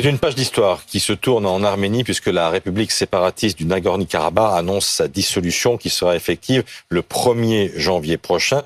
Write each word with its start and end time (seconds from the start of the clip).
C'est 0.00 0.08
une 0.08 0.20
page 0.20 0.36
d'histoire 0.36 0.84
qui 0.86 1.00
se 1.00 1.12
tourne 1.12 1.44
en 1.44 1.64
Arménie 1.64 2.04
puisque 2.04 2.28
la 2.28 2.50
République 2.50 2.92
séparatiste 2.92 3.58
du 3.58 3.64
Nagorno-Karabakh 3.64 4.56
annonce 4.56 4.86
sa 4.86 5.08
dissolution 5.08 5.76
qui 5.76 5.90
sera 5.90 6.14
effective 6.14 6.62
le 6.88 7.02
1er 7.02 7.76
janvier 7.76 8.16
prochain. 8.16 8.62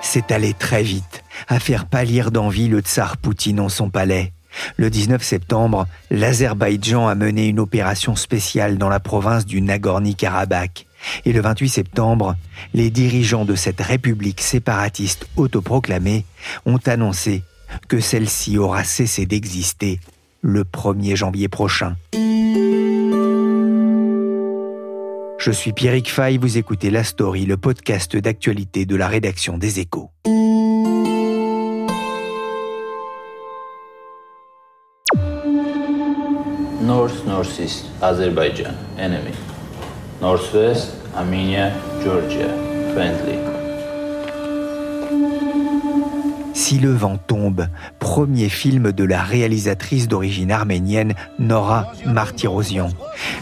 C'est 0.00 0.30
allé 0.30 0.54
très 0.54 0.84
vite, 0.84 1.24
à 1.48 1.58
faire 1.58 1.86
pâlir 1.86 2.30
d'envie 2.30 2.68
le 2.68 2.82
tsar 2.82 3.16
Poutine 3.16 3.58
en 3.58 3.68
son 3.68 3.90
palais. 3.90 4.32
Le 4.76 4.90
19 4.90 5.20
septembre, 5.24 5.88
l'Azerbaïdjan 6.12 7.08
a 7.08 7.16
mené 7.16 7.48
une 7.48 7.58
opération 7.58 8.14
spéciale 8.14 8.78
dans 8.78 8.88
la 8.88 9.00
province 9.00 9.44
du 9.44 9.60
Nagorno-Karabakh. 9.60 10.86
Et 11.24 11.32
le 11.32 11.40
28 11.40 11.68
septembre, 11.68 12.36
les 12.74 12.90
dirigeants 12.90 13.44
de 13.44 13.56
cette 13.56 13.80
république 13.80 14.40
séparatiste 14.40 15.26
autoproclamée 15.36 16.24
ont 16.64 16.78
annoncé 16.86 17.42
que 17.88 17.98
celle-ci 17.98 18.58
aura 18.58 18.84
cessé 18.84 19.26
d'exister 19.26 19.98
le 20.42 20.64
1er 20.64 21.14
janvier 21.14 21.48
prochain. 21.48 21.94
Je 25.38 25.50
suis 25.50 25.72
Pierrick 25.72 26.10
Fay, 26.10 26.36
vous 26.36 26.58
écoutez 26.58 26.90
La 26.90 27.04
Story, 27.04 27.46
le 27.46 27.56
podcast 27.56 28.16
d'actualité 28.16 28.84
de 28.84 28.96
la 28.96 29.08
rédaction 29.08 29.56
des 29.56 29.78
Échos. 29.80 30.10
North 36.82 37.24
Northeast 37.26 37.86
Azerbaijan 38.02 38.74
enemy. 38.98 39.34
Northwest 40.20 40.94
Armenia 41.16 41.70
Georgia 42.02 42.48
friendly. 42.92 43.51
Si 46.54 46.78
le 46.78 46.92
vent 46.92 47.18
tombe, 47.18 47.68
premier 47.98 48.48
film 48.48 48.92
de 48.92 49.04
la 49.04 49.22
réalisatrice 49.22 50.08
d'origine 50.08 50.50
arménienne 50.50 51.14
Nora 51.38 51.92
Martirosian. 52.06 52.90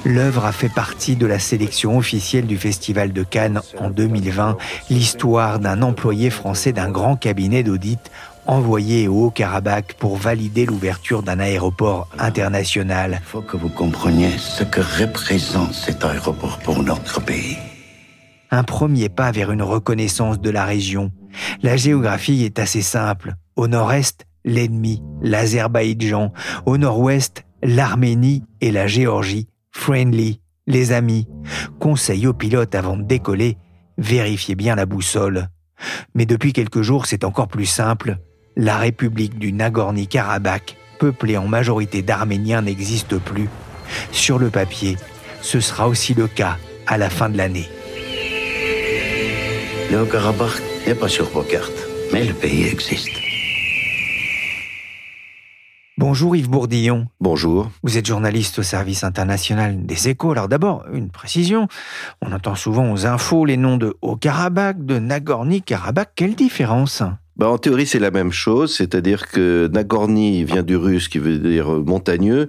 L'œuvre 0.04 0.44
a 0.44 0.52
fait 0.52 0.68
partie 0.68 1.16
de 1.16 1.26
la 1.26 1.38
sélection 1.38 1.98
officielle 1.98 2.46
du 2.46 2.56
Festival 2.56 3.12
de 3.12 3.22
Cannes 3.22 3.60
en 3.78 3.90
2020, 3.90 4.56
l'histoire 4.90 5.58
d'un 5.58 5.82
employé 5.82 6.30
français 6.30 6.72
d'un 6.72 6.90
grand 6.90 7.16
cabinet 7.16 7.62
d'audit 7.62 8.00
envoyé 8.46 9.06
au 9.06 9.26
Haut-Karabakh 9.26 9.94
pour 9.94 10.16
valider 10.16 10.66
l'ouverture 10.66 11.22
d'un 11.22 11.38
aéroport 11.38 12.08
international. 12.18 13.20
Il 13.22 13.26
faut 13.26 13.42
que 13.42 13.56
vous 13.56 13.68
compreniez 13.68 14.30
ce 14.38 14.64
que 14.64 14.80
représente 14.80 15.74
cet 15.74 16.04
aéroport 16.04 16.58
pour 16.58 16.82
notre 16.82 17.20
pays. 17.20 17.58
Un 18.50 18.64
premier 18.64 19.08
pas 19.08 19.30
vers 19.30 19.52
une 19.52 19.62
reconnaissance 19.62 20.40
de 20.40 20.50
la 20.50 20.64
région 20.64 21.12
la 21.62 21.76
géographie 21.76 22.44
est 22.44 22.58
assez 22.58 22.82
simple. 22.82 23.34
Au 23.56 23.68
nord-est, 23.68 24.26
l'ennemi, 24.44 25.02
l'Azerbaïdjan. 25.22 26.32
Au 26.66 26.78
nord-ouest, 26.78 27.44
l'Arménie 27.62 28.44
et 28.60 28.70
la 28.70 28.86
Géorgie. 28.86 29.48
Friendly, 29.70 30.40
les 30.66 30.92
amis. 30.92 31.28
Conseil 31.78 32.26
aux 32.26 32.34
pilotes 32.34 32.74
avant 32.74 32.96
de 32.96 33.02
décoller, 33.02 33.56
vérifiez 33.98 34.54
bien 34.54 34.74
la 34.74 34.86
boussole. 34.86 35.48
Mais 36.14 36.26
depuis 36.26 36.52
quelques 36.52 36.82
jours, 36.82 37.06
c'est 37.06 37.24
encore 37.24 37.48
plus 37.48 37.66
simple. 37.66 38.18
La 38.56 38.76
République 38.76 39.38
du 39.38 39.52
Nagorno-Karabakh, 39.52 40.76
peuplée 40.98 41.36
en 41.36 41.46
majorité 41.46 42.02
d'Arméniens, 42.02 42.62
n'existe 42.62 43.16
plus. 43.18 43.48
Sur 44.12 44.38
le 44.38 44.50
papier, 44.50 44.96
ce 45.40 45.60
sera 45.60 45.88
aussi 45.88 46.14
le 46.14 46.26
cas 46.26 46.58
à 46.86 46.98
la 46.98 47.08
fin 47.08 47.30
de 47.30 47.36
l'année. 47.36 47.68
Le 49.90 50.04
Karabakh 50.04 50.62
n'est 50.86 50.94
pas 50.94 51.08
sur 51.08 51.24
vos 51.30 51.42
cartes, 51.42 51.88
mais 52.12 52.24
le 52.24 52.32
pays 52.32 52.68
existe. 52.68 53.10
Bonjour 55.98 56.36
Yves 56.36 56.48
Bourdillon. 56.48 57.08
Bonjour. 57.20 57.72
Vous 57.82 57.98
êtes 57.98 58.06
journaliste 58.06 58.60
au 58.60 58.62
service 58.62 59.02
international 59.02 59.84
des 59.84 60.08
échos. 60.08 60.30
Alors 60.30 60.46
d'abord, 60.46 60.84
une 60.92 61.10
précision. 61.10 61.66
On 62.22 62.30
entend 62.30 62.54
souvent 62.54 62.92
aux 62.92 63.04
infos 63.04 63.44
les 63.44 63.56
noms 63.56 63.78
de 63.78 63.96
Haut-Karabakh, 64.00 64.86
de 64.86 65.00
Nagorno-Karabakh. 65.00 66.10
Quelle 66.14 66.36
différence? 66.36 67.02
Bah, 67.36 67.48
en 67.48 67.58
théorie, 67.58 67.86
c'est 67.86 67.98
la 67.98 68.12
même 68.12 68.30
chose, 68.30 68.76
c'est-à-dire 68.76 69.26
que 69.28 69.68
Nagorny 69.72 70.44
vient 70.44 70.62
du 70.62 70.76
russe 70.76 71.08
qui 71.08 71.18
veut 71.18 71.38
dire 71.38 71.68
montagneux, 71.68 72.48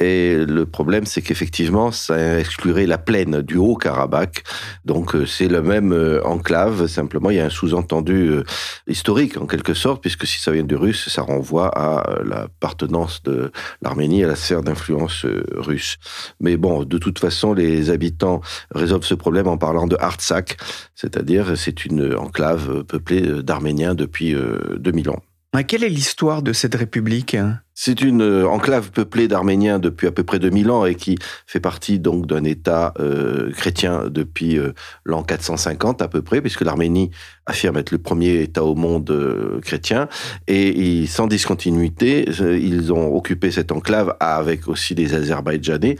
et 0.00 0.44
le 0.44 0.66
problème, 0.66 1.06
c'est 1.06 1.22
qu'effectivement, 1.22 1.92
ça 1.92 2.40
exclurait 2.40 2.86
la 2.86 2.98
plaine 2.98 3.42
du 3.42 3.56
Haut-Karabakh. 3.56 4.42
Donc, 4.84 5.14
euh, 5.14 5.24
c'est 5.24 5.46
le 5.46 5.62
même 5.62 5.92
euh, 5.92 6.20
enclave. 6.24 6.88
Simplement, 6.88 7.30
il 7.30 7.36
y 7.36 7.40
a 7.40 7.44
un 7.44 7.50
sous-entendu 7.50 8.28
euh, 8.28 8.44
historique, 8.88 9.36
en 9.36 9.46
quelque 9.46 9.72
sorte, 9.72 10.02
puisque 10.02 10.26
si 10.26 10.40
ça 10.40 10.50
vient 10.50 10.64
du 10.64 10.74
russe, 10.74 11.08
ça 11.08 11.22
renvoie 11.22 11.68
à 11.68 12.22
l'appartenance 12.24 13.22
de 13.22 13.52
l'Arménie 13.82 14.24
à 14.24 14.26
la 14.26 14.34
sphère 14.34 14.62
d'influence 14.62 15.26
russe. 15.54 15.98
Mais 16.40 16.56
bon, 16.56 16.82
de 16.82 16.98
toute 16.98 17.20
façon, 17.20 17.54
les 17.54 17.90
habitants 17.90 18.40
résolvent 18.74 19.06
ce 19.06 19.14
problème 19.14 19.46
en 19.46 19.58
parlant 19.58 19.86
de 19.86 19.96
Artsakh, 20.00 20.56
c'est-à-dire 20.96 21.56
c'est 21.56 21.84
une 21.84 22.14
enclave 22.16 22.82
peuplée 22.82 23.42
d'Arméniens 23.42 23.94
depuis 23.94 24.34
2000 24.78 25.10
ans. 25.10 25.22
Quelle 25.62 25.84
est 25.84 25.88
l'histoire 25.88 26.42
de 26.42 26.52
cette 26.52 26.74
république? 26.74 27.36
C'est 27.74 28.02
une 28.02 28.22
euh, 28.22 28.48
enclave 28.48 28.92
peuplée 28.92 29.26
d'Arméniens 29.26 29.80
depuis 29.80 30.06
à 30.06 30.12
peu 30.12 30.22
près 30.22 30.38
2000 30.38 30.70
ans 30.70 30.86
et 30.86 30.94
qui 30.94 31.18
fait 31.46 31.58
partie 31.58 31.98
donc 31.98 32.26
d'un 32.26 32.44
État 32.44 32.94
euh, 33.00 33.50
chrétien 33.52 34.04
depuis 34.08 34.58
euh, 34.58 34.72
l'an 35.04 35.24
450 35.24 36.00
à 36.00 36.06
peu 36.06 36.22
près, 36.22 36.40
puisque 36.40 36.60
l'Arménie 36.60 37.10
affirme 37.46 37.76
être 37.76 37.90
le 37.90 37.98
premier 37.98 38.42
État 38.42 38.64
au 38.64 38.76
monde 38.76 39.60
chrétien. 39.62 40.08
Et, 40.46 41.04
sans 41.06 41.26
discontinuité, 41.26 42.24
ils 42.40 42.92
ont 42.92 43.14
occupé 43.14 43.50
cette 43.50 43.70
enclave 43.70 44.16
avec 44.18 44.66
aussi 44.66 44.94
des 44.94 45.14
Azerbaïdjanais 45.14 45.96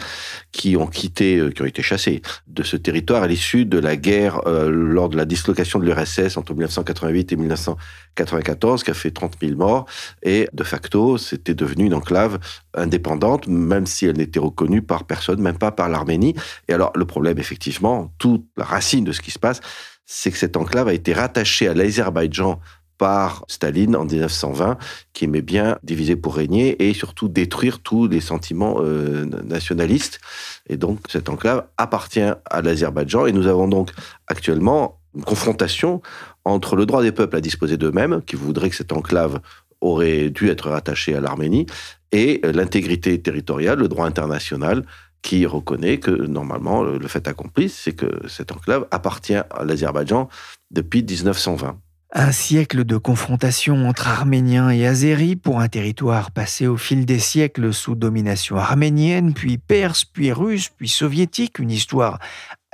qui 0.53 0.77
ont 0.77 0.87
quitté, 0.87 1.51
qui 1.55 1.61
ont 1.61 1.67
été 1.67 1.83
chassés 1.83 2.23
de 2.47 2.63
ce 2.63 2.79
territoire 2.79 3.23
à 3.23 3.27
l'issue 3.27 3.67
de 3.67 3.79
la 3.79 3.97
guerre 3.97 4.41
lors 4.47 5.11
de 5.11 5.19
la 5.19 5.27
dislocation 5.27 5.79
de 5.79 5.85
l'URSS 5.85 6.39
entre 6.39 6.53
1988 6.55 7.33
et 7.33 7.37
1994, 7.37 8.83
qui 8.83 8.91
a 8.91 8.95
fait 8.95 9.11
30 9.11 9.35
000 9.43 9.57
morts. 9.57 9.85
Et 10.23 10.49
de 10.55 10.65
facto, 10.65 11.19
c'était 11.19 11.55
de 11.55 11.64
devenue 11.65 11.87
une 11.87 11.95
enclave 11.95 12.39
indépendante, 12.75 13.47
même 13.49 13.87
si 13.87 14.07
elle 14.07 14.17
n'était 14.17 14.41
reconnue 14.41 14.83
par 14.83 15.05
personne, 15.05 15.41
même 15.41 15.59
pas 15.59 15.73
par 15.73 15.89
l'Arménie. 15.89 16.35
Et 16.69 16.73
alors, 16.73 16.93
le 16.95 17.05
problème, 17.05 17.39
effectivement, 17.39 18.13
toute 18.19 18.45
la 18.57 18.65
racine 18.65 19.05
de 19.05 19.13
ce 19.13 19.21
qui 19.21 19.31
se 19.31 19.39
passe, 19.39 19.61
c'est 20.07 20.31
que 20.31 20.39
cette 20.39 20.57
enclave 20.57 20.89
a 20.89 20.93
été 20.93 21.13
rattachée 21.13 21.69
à 21.69 21.75
l'Azerbaïdjan 21.75 22.61
par 22.99 23.45
Staline 23.49 23.97
en 23.97 24.05
1920, 24.05 24.79
qui 25.13 25.25
aimait 25.25 25.43
bien 25.43 25.79
diviser 25.83 26.17
pour 26.17 26.37
régner 26.37 26.89
et 26.89 26.95
surtout 26.95 27.29
détruire 27.29 27.81
tous 27.81 28.07
les 28.07 28.21
sentiments 28.21 28.77
euh, 28.81 29.25
nationalistes. 29.45 30.21
Et 30.69 30.77
donc, 30.77 31.01
cette 31.09 31.29
enclave 31.29 31.67
appartient 31.77 32.21
à 32.21 32.63
l'Azerbaïdjan. 32.63 33.27
Et 33.27 33.33
nous 33.33 33.47
avons 33.47 33.69
donc 33.69 33.91
actuellement 34.29 35.01
une 35.17 35.25
confrontation 35.25 36.03
entre 36.45 36.77
le 36.77 36.87
droit 36.87 37.03
des 37.03 37.13
peuples 37.13 37.37
à 37.37 37.41
disposer 37.41 37.77
d'eux-mêmes, 37.77 38.21
qui 38.23 38.37
voudraient 38.37 38.71
que 38.71 38.77
cette 38.77 38.93
enclave 38.93 39.41
aurait 39.85 40.31
dû 40.31 40.49
être 40.49 40.71
rattaché 40.71 41.15
à 41.15 41.21
l'Arménie, 41.21 41.67
et 42.13 42.41
l'intégrité 42.45 43.21
territoriale, 43.21 43.79
le 43.79 43.89
droit 43.89 44.07
international, 44.07 44.85
qui 45.23 45.47
reconnaît 45.47 45.99
que 45.99 46.11
normalement 46.11 46.83
le 46.83 47.09
fait 47.09 47.27
accompli, 47.29 47.69
c'est 47.69 47.95
que 47.95 48.29
cette 48.29 48.53
enclave 48.53 48.87
appartient 48.91 49.35
à 49.35 49.65
l'Azerbaïdjan 49.65 50.29
depuis 50.71 51.03
1920. 51.03 51.79
Un 52.17 52.31
siècle 52.31 52.85
de 52.85 52.97
confrontation 52.97 53.89
entre 53.89 54.07
Arméniens 54.07 54.71
et 54.71 54.87
Azéris 54.87 55.35
pour 55.35 55.59
un 55.59 55.67
territoire 55.67 56.31
passé 56.31 56.69
au 56.69 56.77
fil 56.77 57.07
des 57.07 57.19
siècles 57.19 57.73
sous 57.73 57.97
domination 57.97 58.57
arménienne, 58.57 59.35
puis 59.35 59.59
perse, 59.59 60.05
puis 60.05 60.31
russe, 60.31 60.69
puis 60.69 60.89
soviétique, 60.89 61.59
une 61.59 61.73
histoire 61.73 62.21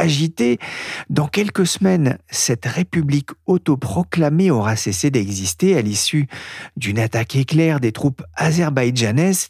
agité. 0.01 0.59
Dans 1.09 1.29
quelques 1.29 1.67
semaines, 1.67 2.19
cette 2.29 2.67
république 2.67 3.31
autoproclamée 3.47 4.51
aura 4.51 4.77
cessé 4.77 5.11
d'exister 5.11 5.77
à 5.77 5.83
l'issue 5.83 6.27
d'une 6.77 6.99
attaque 6.99 7.37
éclair 7.37 7.81
des 7.81 7.93
troupes 7.93 8.23
azerbaïdjanaises. 8.35 9.49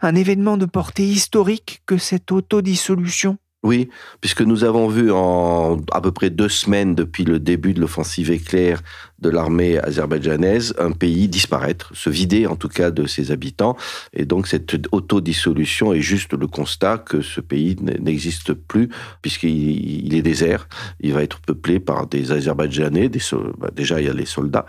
un, 0.00 0.14
événement 0.14 0.56
de 0.56 0.66
portée 0.66 1.06
historique 1.06 1.82
que 1.86 1.98
cette 1.98 2.30
autodissolution 2.32 3.38
Oui, 3.62 3.88
puisque 4.20 4.42
nous 4.42 4.62
avons 4.62 4.86
vu 4.86 5.10
en 5.10 5.78
à 5.90 6.00
peu 6.00 6.12
près 6.12 6.30
deux 6.30 6.48
semaines 6.48 6.94
depuis 6.94 7.24
le 7.24 7.40
début 7.40 7.74
de 7.74 7.80
l'offensive 7.80 8.30
éclair 8.30 8.80
de 9.18 9.30
l'armée 9.30 9.78
azerbaïdjanaise 9.78 10.74
un 10.78 10.92
pays 10.92 11.26
disparaître, 11.26 11.90
se 11.94 12.10
vider 12.10 12.46
en 12.46 12.56
tout 12.56 12.68
cas 12.68 12.90
de 12.90 13.06
ses 13.06 13.32
habitants. 13.32 13.76
Et 14.12 14.24
donc 14.24 14.46
cette 14.46 14.76
autodissolution 14.92 15.92
est 15.92 16.00
juste 16.00 16.34
le 16.34 16.46
constat 16.46 16.98
que 16.98 17.22
ce 17.22 17.40
pays 17.40 17.76
n'existe 17.80 18.52
plus 18.52 18.90
puisqu'il 19.22 20.14
est 20.14 20.22
désert. 20.22 20.68
Il 21.00 21.14
va 21.14 21.22
être 21.22 21.40
peuplé 21.40 21.80
par 21.80 22.06
des 22.06 22.32
Azerbaïdjanais, 22.32 23.10
bah, 23.58 23.70
déjà 23.74 24.00
il 24.00 24.06
y 24.06 24.10
a 24.10 24.14
les 24.14 24.26
soldats, 24.26 24.66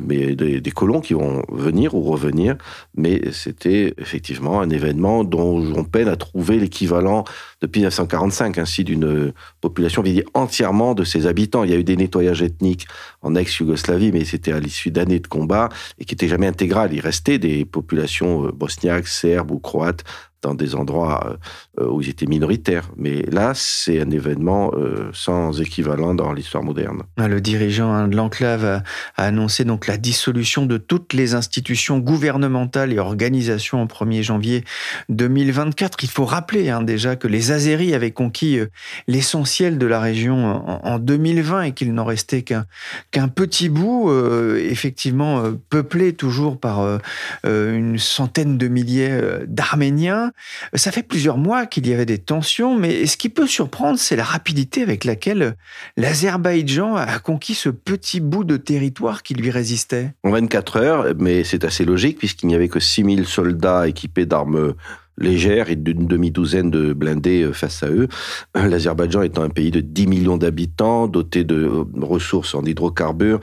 mais 0.00 0.34
des, 0.34 0.60
des 0.60 0.70
colons 0.70 1.00
qui 1.00 1.14
vont 1.14 1.42
venir 1.50 1.94
ou 1.94 2.02
revenir. 2.02 2.56
Mais 2.96 3.20
c'était 3.30 3.94
effectivement 3.98 4.60
un 4.60 4.70
événement 4.70 5.22
dont 5.22 5.62
on 5.76 5.84
peine 5.84 6.08
à 6.08 6.16
trouver 6.16 6.58
l'équivalent 6.58 7.24
depuis 7.62 7.80
1945, 7.80 8.58
ainsi 8.58 8.84
d'une 8.84 9.32
population 9.60 10.02
vidée 10.02 10.24
entièrement 10.34 10.94
de 10.94 11.04
ses 11.04 11.26
habitants. 11.26 11.64
Il 11.64 11.70
y 11.70 11.74
a 11.74 11.78
eu 11.78 11.84
des 11.84 11.96
nettoyages 11.96 12.42
ethniques 12.42 12.86
en 13.22 13.34
ex-Yougoslavie, 13.34 14.12
mais 14.12 14.24
c'était 14.24 14.52
à 14.52 14.60
l'issue 14.60 14.90
d'années 14.90 15.20
de 15.20 15.28
combats 15.28 15.68
et 15.98 16.04
qui 16.04 16.14
n'étaient 16.14 16.28
jamais 16.28 16.48
intégral. 16.48 16.92
Il 16.92 17.00
restait 17.00 17.38
des 17.38 17.64
populations 17.64 18.46
euh, 18.46 18.52
bosniaques, 18.52 19.06
serbes 19.06 19.52
ou 19.52 19.58
croates 19.58 20.04
dans 20.42 20.54
des 20.54 20.74
endroits 20.74 21.38
euh, 21.80 21.88
où 21.88 22.02
ils 22.02 22.10
étaient 22.10 22.26
minoritaires. 22.26 22.90
Mais 22.96 23.22
là, 23.30 23.52
c'est 23.54 24.00
un 24.00 24.10
événement 24.10 24.72
euh, 24.74 25.08
sans 25.12 25.60
équivalent 25.60 26.14
dans 26.14 26.32
l'histoire 26.32 26.64
moderne. 26.64 27.04
Ah, 27.16 27.28
le 27.28 27.40
dirigeant 27.40 27.92
hein, 27.92 28.08
de 28.08 28.16
l'enclave 28.16 28.64
a, 28.64 28.82
annoncé 29.16 29.64
donc 29.64 29.86
la 29.86 29.96
dissolution 29.96 30.66
de 30.66 30.76
toutes 30.76 31.12
les 31.12 31.34
institutions 31.34 31.98
gouvernementales 31.98 32.92
et 32.92 32.98
organisations 32.98 33.82
au 33.82 33.86
1er 33.86 34.22
janvier 34.22 34.64
2024. 35.08 36.02
Il 36.02 36.10
faut 36.10 36.24
rappeler 36.24 36.68
hein, 36.70 36.82
déjà 36.82 37.14
que 37.16 37.28
les 37.28 37.52
Azéris 37.52 37.94
avaient 37.94 38.10
conquis 38.10 38.58
euh, 38.58 38.66
l'essentiel 39.06 39.78
de 39.78 39.86
la 39.86 40.00
région 40.00 40.42
en, 40.84 40.98
2020 40.98 41.62
et 41.62 41.72
qu'il 41.72 41.94
n'en 41.94 42.04
restait 42.04 42.42
qu'un 42.42 43.28
petit 43.28 43.68
bout, 43.68 44.12
effectivement 44.56 45.42
peuplé 45.70 46.12
toujours 46.12 46.58
par 46.58 47.00
une 47.44 47.98
centaine 47.98 48.58
de 48.58 48.68
milliers 48.68 49.20
d'Arméniens. 49.46 50.31
Ça 50.74 50.92
fait 50.92 51.02
plusieurs 51.02 51.38
mois 51.38 51.66
qu'il 51.66 51.86
y 51.86 51.92
avait 51.92 52.06
des 52.06 52.18
tensions, 52.18 52.78
mais 52.78 53.06
ce 53.06 53.16
qui 53.16 53.28
peut 53.28 53.46
surprendre, 53.46 53.98
c'est 53.98 54.16
la 54.16 54.24
rapidité 54.24 54.82
avec 54.82 55.04
laquelle 55.04 55.56
l'Azerbaïdjan 55.96 56.96
a 56.96 57.18
conquis 57.18 57.54
ce 57.54 57.68
petit 57.68 58.20
bout 58.20 58.44
de 58.44 58.56
territoire 58.56 59.22
qui 59.22 59.34
lui 59.34 59.50
résistait. 59.50 60.12
En 60.24 60.30
24 60.30 60.76
heures, 60.76 61.14
mais 61.18 61.44
c'est 61.44 61.64
assez 61.64 61.84
logique 61.84 62.18
puisqu'il 62.18 62.46
n'y 62.46 62.54
avait 62.54 62.68
que 62.68 62.80
6000 62.80 63.26
soldats 63.26 63.88
équipés 63.88 64.26
d'armes 64.26 64.74
légères 65.18 65.70
et 65.70 65.76
d'une 65.76 66.06
demi-douzaine 66.06 66.70
de 66.70 66.92
blindés 66.92 67.42
euh, 67.42 67.52
face 67.52 67.82
à 67.82 67.88
eux. 67.88 68.08
L'Azerbaïdjan 68.54 69.22
étant 69.22 69.42
un 69.42 69.50
pays 69.50 69.70
de 69.70 69.80
10 69.80 70.06
millions 70.06 70.36
d'habitants, 70.36 71.06
doté 71.06 71.44
de 71.44 71.70
ressources 72.00 72.54
en 72.54 72.64
hydrocarbures, 72.64 73.40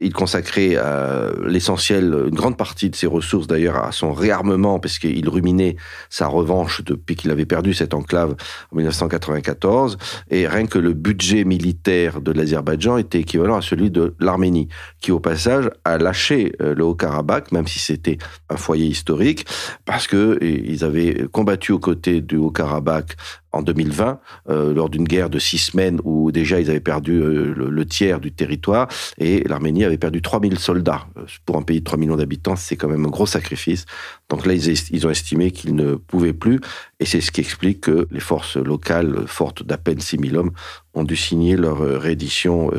il 0.00 0.14
consacrait 0.14 0.72
euh, 0.76 1.30
l'essentiel, 1.46 2.04
une 2.28 2.34
grande 2.34 2.56
partie 2.56 2.88
de 2.88 2.96
ses 2.96 3.06
ressources 3.06 3.46
d'ailleurs 3.46 3.84
à 3.84 3.92
son 3.92 4.12
réarmement, 4.12 4.78
parce 4.78 4.98
qu'il 4.98 5.28
ruminait 5.28 5.76
sa 6.08 6.26
revanche 6.26 6.82
depuis 6.82 7.16
qu'il 7.16 7.30
avait 7.30 7.44
perdu 7.44 7.74
cette 7.74 7.92
enclave 7.92 8.34
en 8.72 8.76
1994. 8.76 9.98
Et 10.30 10.48
rien 10.48 10.66
que 10.66 10.78
le 10.78 10.94
budget 10.94 11.44
militaire 11.44 12.22
de 12.22 12.32
l'Azerbaïdjan 12.32 12.96
était 12.96 13.20
équivalent 13.20 13.56
à 13.56 13.62
celui 13.62 13.90
de 13.90 14.14
l'Arménie, 14.20 14.68
qui 15.00 15.12
au 15.12 15.20
passage 15.20 15.70
a 15.84 15.98
lâché 15.98 16.54
euh, 16.62 16.74
le 16.74 16.84
Haut-Karabakh, 16.84 17.52
même 17.52 17.66
si 17.66 17.78
c'était 17.78 18.16
un 18.48 18.56
foyer 18.56 18.86
historique, 18.86 19.44
parce 19.84 20.06
que 20.06 20.38
ils 20.42 20.84
combattu 21.32 21.72
aux 21.72 21.78
côtés 21.78 22.20
du 22.20 22.36
Haut-Karabakh 22.36 23.16
en 23.52 23.62
2020, 23.62 24.20
euh, 24.48 24.72
lors 24.72 24.88
d'une 24.88 25.04
guerre 25.04 25.30
de 25.30 25.38
six 25.38 25.58
semaines 25.58 26.00
où 26.04 26.30
déjà 26.30 26.60
ils 26.60 26.70
avaient 26.70 26.80
perdu 26.80 27.20
euh, 27.20 27.54
le, 27.54 27.86
tiers 27.86 28.20
du 28.20 28.32
territoire 28.32 28.88
et 29.18 29.42
l'Arménie 29.48 29.84
avait 29.84 29.98
perdu 29.98 30.22
3000 30.22 30.58
soldats. 30.58 31.06
Euh, 31.16 31.24
pour 31.46 31.56
un 31.56 31.62
pays 31.62 31.80
de 31.80 31.84
3 31.84 31.98
millions 31.98 32.16
d'habitants, 32.16 32.56
c'est 32.56 32.76
quand 32.76 32.88
même 32.88 33.04
un 33.04 33.10
gros 33.10 33.26
sacrifice. 33.26 33.86
Donc 34.28 34.46
là, 34.46 34.54
ils, 34.54 35.06
ont 35.06 35.10
estimé 35.10 35.50
qu'ils 35.50 35.74
ne 35.74 35.96
pouvaient 35.96 36.32
plus 36.32 36.60
et 37.00 37.04
c'est 37.04 37.20
ce 37.20 37.32
qui 37.32 37.40
explique 37.40 37.80
que 37.82 38.06
les 38.10 38.20
forces 38.20 38.56
locales, 38.56 39.24
fortes 39.26 39.64
d'à 39.64 39.78
peine 39.78 40.00
6000 40.00 40.36
hommes, 40.36 40.52
ont 40.94 41.04
dû 41.04 41.16
signer 41.16 41.56
leur 41.56 41.78
réédition 41.78 42.70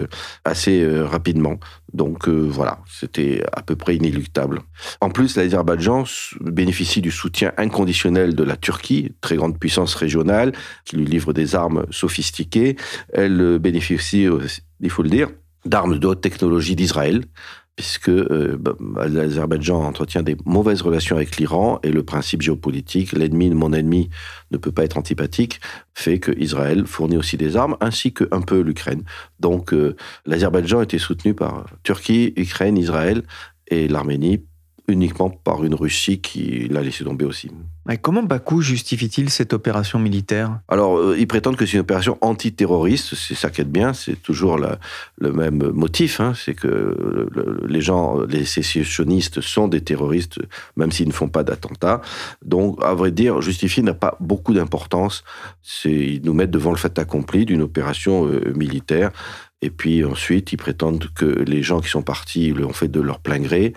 assez 0.45 0.85
rapidement. 1.01 1.59
Donc 1.93 2.29
voilà, 2.29 2.79
c'était 2.87 3.43
à 3.53 3.61
peu 3.61 3.75
près 3.75 3.95
inéluctable. 3.95 4.61
En 4.99 5.09
plus, 5.09 5.35
l'Azerbaïdjan 5.35 6.03
bénéficie 6.41 7.01
du 7.01 7.11
soutien 7.11 7.51
inconditionnel 7.57 8.35
de 8.35 8.43
la 8.43 8.57
Turquie, 8.57 9.13
très 9.21 9.35
grande 9.35 9.57
puissance 9.57 9.95
régionale, 9.95 10.53
qui 10.85 10.97
lui 10.97 11.05
livre 11.05 11.33
des 11.33 11.55
armes 11.55 11.85
sophistiquées. 11.91 12.75
Elle 13.13 13.59
bénéficie, 13.59 14.27
il 14.79 14.89
faut 14.89 15.03
le 15.03 15.09
dire, 15.09 15.29
d'armes 15.65 15.99
de 15.99 16.07
haute 16.07 16.21
technologie 16.21 16.75
d'Israël, 16.75 17.23
puisque 17.75 18.09
euh, 18.09 18.57
bah, 18.59 19.07
l'Azerbaïdjan 19.07 19.83
entretient 19.83 20.23
des 20.23 20.35
mauvaises 20.45 20.81
relations 20.81 21.15
avec 21.15 21.37
l'Iran 21.37 21.79
et 21.83 21.91
le 21.91 22.03
principe 22.03 22.41
géopolitique, 22.41 23.13
l'ennemi 23.13 23.49
de 23.49 23.55
mon 23.55 23.73
ennemi 23.73 24.09
ne 24.51 24.57
peut 24.57 24.71
pas 24.71 24.83
être 24.83 24.97
antipathique, 24.97 25.59
fait 25.93 26.19
que 26.19 26.31
Israël 26.37 26.85
fournit 26.85 27.17
aussi 27.17 27.37
des 27.37 27.55
armes, 27.55 27.77
ainsi 27.79 28.13
que 28.13 28.27
un 28.31 28.41
peu 28.41 28.59
l'Ukraine. 28.61 29.03
Donc 29.39 29.73
euh, 29.73 29.95
l'Azerbaïdjan 30.25 30.81
était 30.81 30.99
soutenu 30.99 31.33
par 31.33 31.65
Turquie, 31.83 32.33
Ukraine, 32.35 32.77
Israël 32.77 33.23
et 33.67 33.87
l'Arménie 33.87 34.43
uniquement 34.91 35.29
par 35.29 35.63
une 35.63 35.73
Russie 35.73 36.19
qui 36.19 36.67
l'a 36.69 36.81
laissé 36.81 37.03
tomber 37.03 37.25
aussi. 37.25 37.49
comment 38.01 38.23
Bakou 38.23 38.61
justifie-t-il 38.61 39.29
cette 39.29 39.53
opération 39.53 39.99
militaire? 39.99 40.59
Alors, 40.67 40.97
euh, 40.97 41.17
ils 41.17 41.27
prétendent 41.27 41.55
que 41.55 41.65
c'est 41.65 41.73
une 41.73 41.81
opération 41.81 42.17
antiterroriste, 42.21 43.15
c'est 43.15 43.35
ça 43.35 43.49
qui 43.49 43.61
est 43.61 43.65
bien, 43.65 43.93
c'est 43.93 44.21
toujours 44.21 44.57
le 44.57 45.31
même 45.33 45.71
motif, 45.71 46.19
hein, 46.19 46.33
c'est 46.35 46.53
que 46.53 47.27
les 47.67 47.81
gens, 47.81 48.19
les 48.21 48.45
sécessionnistes 48.45 49.41
sont 49.41 49.67
des 49.67 49.81
terroristes, 49.81 50.39
même 50.75 50.91
s'ils 50.91 51.07
ne 51.07 51.13
font 51.13 51.29
pas 51.29 51.43
d'attentats. 51.43 52.01
Donc, 52.45 52.79
à 52.83 52.93
vrai 52.93 53.11
dire, 53.11 53.41
justifier 53.41 53.83
n'a 53.83 53.93
pas 53.93 54.17
beaucoup 54.19 54.53
d'importance, 54.53 55.23
ils 55.85 56.21
nous 56.23 56.33
mettent 56.33 56.51
devant 56.51 56.71
le 56.71 56.77
fait 56.77 56.99
accompli 56.99 57.45
d'une 57.45 57.61
opération 57.61 58.27
euh, 58.27 58.53
militaire 58.55 59.11
et 59.61 59.69
puis 59.69 60.03
ensuite, 60.03 60.51
ils 60.53 60.57
prétendent 60.57 61.07
que 61.13 61.25
les 61.25 61.61
gens 61.61 61.81
qui 61.81 61.89
sont 61.89 62.01
partis 62.01 62.49
l'ont 62.51 62.73
fait 62.73 62.87
de 62.87 62.99
leur 62.99 63.19
plein 63.19 63.39
gré, 63.39 63.73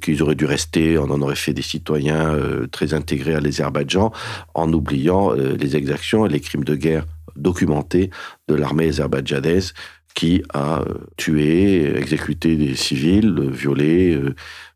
qu'ils 0.00 0.22
auraient 0.22 0.34
dû 0.34 0.46
rester, 0.46 0.96
on 0.96 1.10
en 1.10 1.20
aurait 1.20 1.36
fait 1.36 1.52
des 1.52 1.62
citoyens 1.62 2.34
euh, 2.34 2.66
très 2.66 2.94
intégrés 2.94 3.34
à 3.34 3.40
l'Azerbaïdjan, 3.40 4.12
en 4.54 4.72
oubliant 4.72 5.32
euh, 5.32 5.56
les 5.56 5.76
exactions 5.76 6.24
et 6.24 6.30
les 6.30 6.40
crimes 6.40 6.64
de 6.64 6.74
guerre 6.74 7.06
documentés 7.36 8.10
de 8.48 8.54
l'armée 8.54 8.88
azerbaïdjanaise 8.88 9.74
qui 10.14 10.42
a 10.54 10.80
euh, 10.80 10.94
tué, 11.16 11.96
exécuté 11.96 12.56
des 12.56 12.74
civils, 12.74 13.50
violé, 13.50 14.18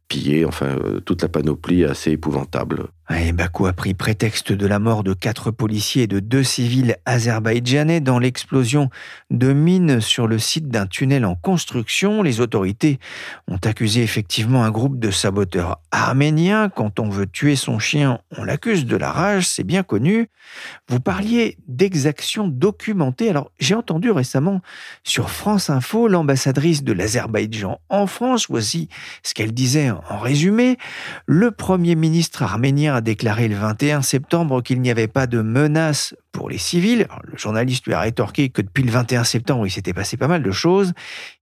pillé, 0.09 0.45
enfin 0.45 0.77
toute 1.07 1.23
la 1.23 1.29
panoplie 1.29 1.85
assez 1.85 2.13
épouvantable. 2.13 2.89
Bakou 3.09 3.67
a 3.67 3.73
pris 3.73 3.95
prétexte 3.95 4.53
de 4.53 4.67
la 4.67 4.79
mort 4.79 5.03
de 5.03 5.13
quatre 5.13 5.51
policiers 5.51 6.05
et 6.05 6.07
de 6.07 6.21
deux 6.21 6.45
civils 6.45 6.97
azerbaïdjanais 7.05 8.01
dans 8.01 8.19
l'explosion 8.19 8.91
de 9.31 9.53
mines 9.53 10.01
sur 10.01 10.27
le 10.29 10.39
site 10.39 10.69
d'un 10.69 10.87
tunnel 10.87 11.25
en 11.25 11.35
construction. 11.35 12.23
Les 12.23 12.41
autorités 12.41 12.99
ont 13.49 13.59
accusé 13.65 14.03
effectivement 14.03 14.65
un 14.65 14.71
groupe 14.71 14.99
de 14.99 15.11
saboteurs 15.11 15.81
arméniens. 15.91 16.69
Quand 16.69 17.01
on 17.01 17.09
veut 17.09 17.27
tuer 17.27 17.57
son 17.57 17.79
chien, 17.79 18.21
on 18.37 18.45
l'accuse 18.45 18.87
de 18.87 18.97
la 18.97 19.11
rage, 19.11 19.47
c'est 19.47 19.65
bien 19.65 19.83
connu. 19.83 20.29
Vous 20.89 21.01
parliez 21.01 21.59
d'exactions 21.67 22.47
documentées. 22.47 23.31
Alors, 23.31 23.51
j'ai 23.59 23.75
entendu 23.75 24.11
récemment 24.11 24.61
sur 25.03 25.31
France 25.31 25.71
Info 25.71 26.09
l'ambassadrice 26.09 26.85
de 26.85 26.93
l'Azerbaïdjan 26.93 27.81
en 27.89 28.07
France. 28.07 28.47
Voici 28.49 28.89
ce 29.23 29.35
qu'elle 29.35 29.53
disait 29.53 29.91
en 29.91 30.19
résumé. 30.19 30.79
Le 31.27 31.51
premier 31.51 31.97
ministre 31.97 32.43
arménien 32.43 32.94
a 32.95 33.01
déclaré 33.01 33.49
le 33.49 33.57
21 33.57 34.03
septembre 34.03 34.63
qu'il 34.63 34.81
n'y 34.81 34.91
avait 34.91 35.09
pas 35.09 35.27
de 35.27 35.43
menace 35.43 36.15
pour 36.33 36.49
les 36.49 36.59
civils. 36.59 37.07
le 37.25 37.37
journaliste 37.37 37.87
lui 37.87 37.95
a 37.95 38.01
rétorqué 38.01 38.49
que 38.49 38.63
depuis 38.63 38.83
le 38.83 38.91
21 38.91 39.25
septembre, 39.25 39.67
il 39.67 39.71
s'était 39.71 39.93
passé 39.93 40.17
pas 40.17 40.29
mal 40.29 40.43
de 40.43 40.51
choses. 40.51 40.93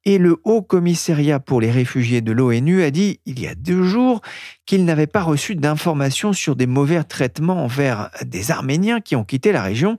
Et 0.05 0.19
le 0.19 0.39
Haut 0.45 0.63
Commissariat 0.63 1.41
pour 1.41 1.61
les 1.61 1.71
réfugiés 1.71 2.21
de 2.21 2.33
l'ONU 2.33 2.83
a 2.83 2.91
dit 2.91 3.21
il 3.27 3.41
y 3.41 3.47
a 3.47 3.55
deux 3.55 3.85
jours 3.85 4.21
qu'il 4.67 4.85
n'avait 4.85 5.07
pas 5.07 5.23
reçu 5.23 5.55
d'informations 5.55 6.33
sur 6.33 6.57
des 6.57 6.67
mauvais 6.67 7.03
traitements 7.05 7.65
envers 7.65 8.11
des 8.25 8.51
Arméniens 8.51 9.01
qui 9.01 9.17
ont 9.17 9.25
quitté 9.25 9.53
la 9.53 9.63
région. 9.63 9.99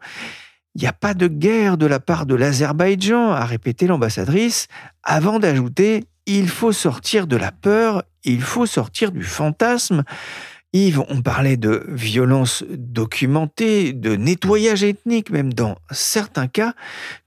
Il 0.75 0.81
n'y 0.81 0.87
a 0.87 0.93
pas 0.93 1.13
de 1.13 1.27
guerre 1.27 1.77
de 1.77 1.85
la 1.85 1.99
part 1.99 2.25
de 2.25 2.35
l'Azerbaïdjan, 2.35 3.31
a 3.31 3.45
répété 3.45 3.85
l'ambassadrice, 3.85 4.67
avant 5.03 5.39
d'ajouter 5.39 6.05
il 6.25 6.47
faut 6.47 6.71
sortir 6.71 7.27
de 7.27 7.35
la 7.35 7.51
peur, 7.51 8.03
il 8.23 8.41
faut 8.41 8.65
sortir 8.65 9.11
du 9.11 9.23
fantasme. 9.23 10.03
Yves, 10.75 11.03
on 11.07 11.21
parlait 11.21 11.55
de 11.55 11.85
violence 11.87 12.63
documentée, 12.67 13.93
de 13.93 14.15
nettoyage 14.15 14.83
ethnique, 14.83 15.29
même 15.29 15.53
dans 15.53 15.77
certains 15.91 16.47
cas. 16.47 16.73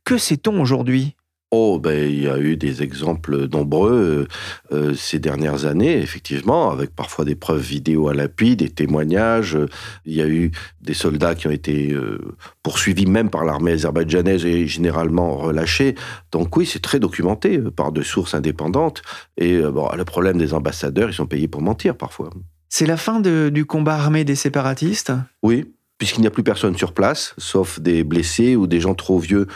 Que 0.05 0.19
sait-on 0.19 0.61
aujourd'hui? 0.61 1.15
Oh, 1.53 1.79
ben, 1.79 2.11
il 2.11 2.25
y 2.25 2.29
a 2.29 2.39
eu 2.41 2.57
des 2.57 2.83
exemples 2.83 3.47
nombreux 3.47 4.29
euh, 4.73 4.77
euh, 4.77 4.95
ces 4.95 5.21
dernières 5.21 5.65
années, 5.65 5.97
effectivement, 5.97 6.73
avec 6.73 6.91
parfois 6.91 7.25
des 7.25 7.37
preuves 7.37 7.63
vidéo 7.63 8.09
à 8.09 8.15
l'appui, 8.15 8.57
des 8.57 8.69
témoignages. 8.69 9.57
Il 10.05 10.15
y 10.15 10.23
a 10.23 10.27
eu 10.27 10.51
des 10.81 10.95
soldats 10.95 11.37
qui 11.37 11.47
ont 11.47 11.53
été 11.53 11.93
euh, 11.93 12.19
poursuivis 12.65 13.07
même 13.07 13.31
par 13.31 13.45
l'armée 13.45 13.73
azerbaïdjanaise 13.73 14.45
et 14.45 14.67
généralement 14.67 15.37
relâchés. 15.37 15.95
Donc 16.33 16.57
oui, 16.57 16.67
c'est 16.67 16.83
très 16.83 16.99
documenté 16.99 17.61
par 17.61 17.93
de 17.93 18.03
sources 18.03 18.35
indépendantes. 18.35 19.03
Et 19.37 19.61
bon, 19.61 19.89
le 19.97 20.05
problème 20.05 20.39
des 20.39 20.53
ambassadeurs, 20.53 21.11
ils 21.11 21.15
sont 21.15 21.27
payés 21.27 21.47
pour 21.47 21.63
mentir 21.63 21.97
parfois. 21.97 22.31
C'est 22.69 22.87
la 22.87 22.97
fin 22.97 23.21
du 23.21 23.65
combat 23.67 23.95
armé 23.95 24.25
des 24.25 24.35
séparatistes? 24.35 25.13
Oui, 25.43 25.73
puisqu'il 25.99 26.21
n'y 26.21 26.27
a 26.27 26.31
plus 26.31 26.43
personne 26.43 26.77
sur 26.77 26.93
place, 26.93 27.35
sauf 27.39 27.81
des 27.81 28.05
blessés 28.05 28.57
ou 28.57 28.67
des 28.67 28.81
gens 28.81 28.95
trop 28.95 29.19
vieux 29.19 29.47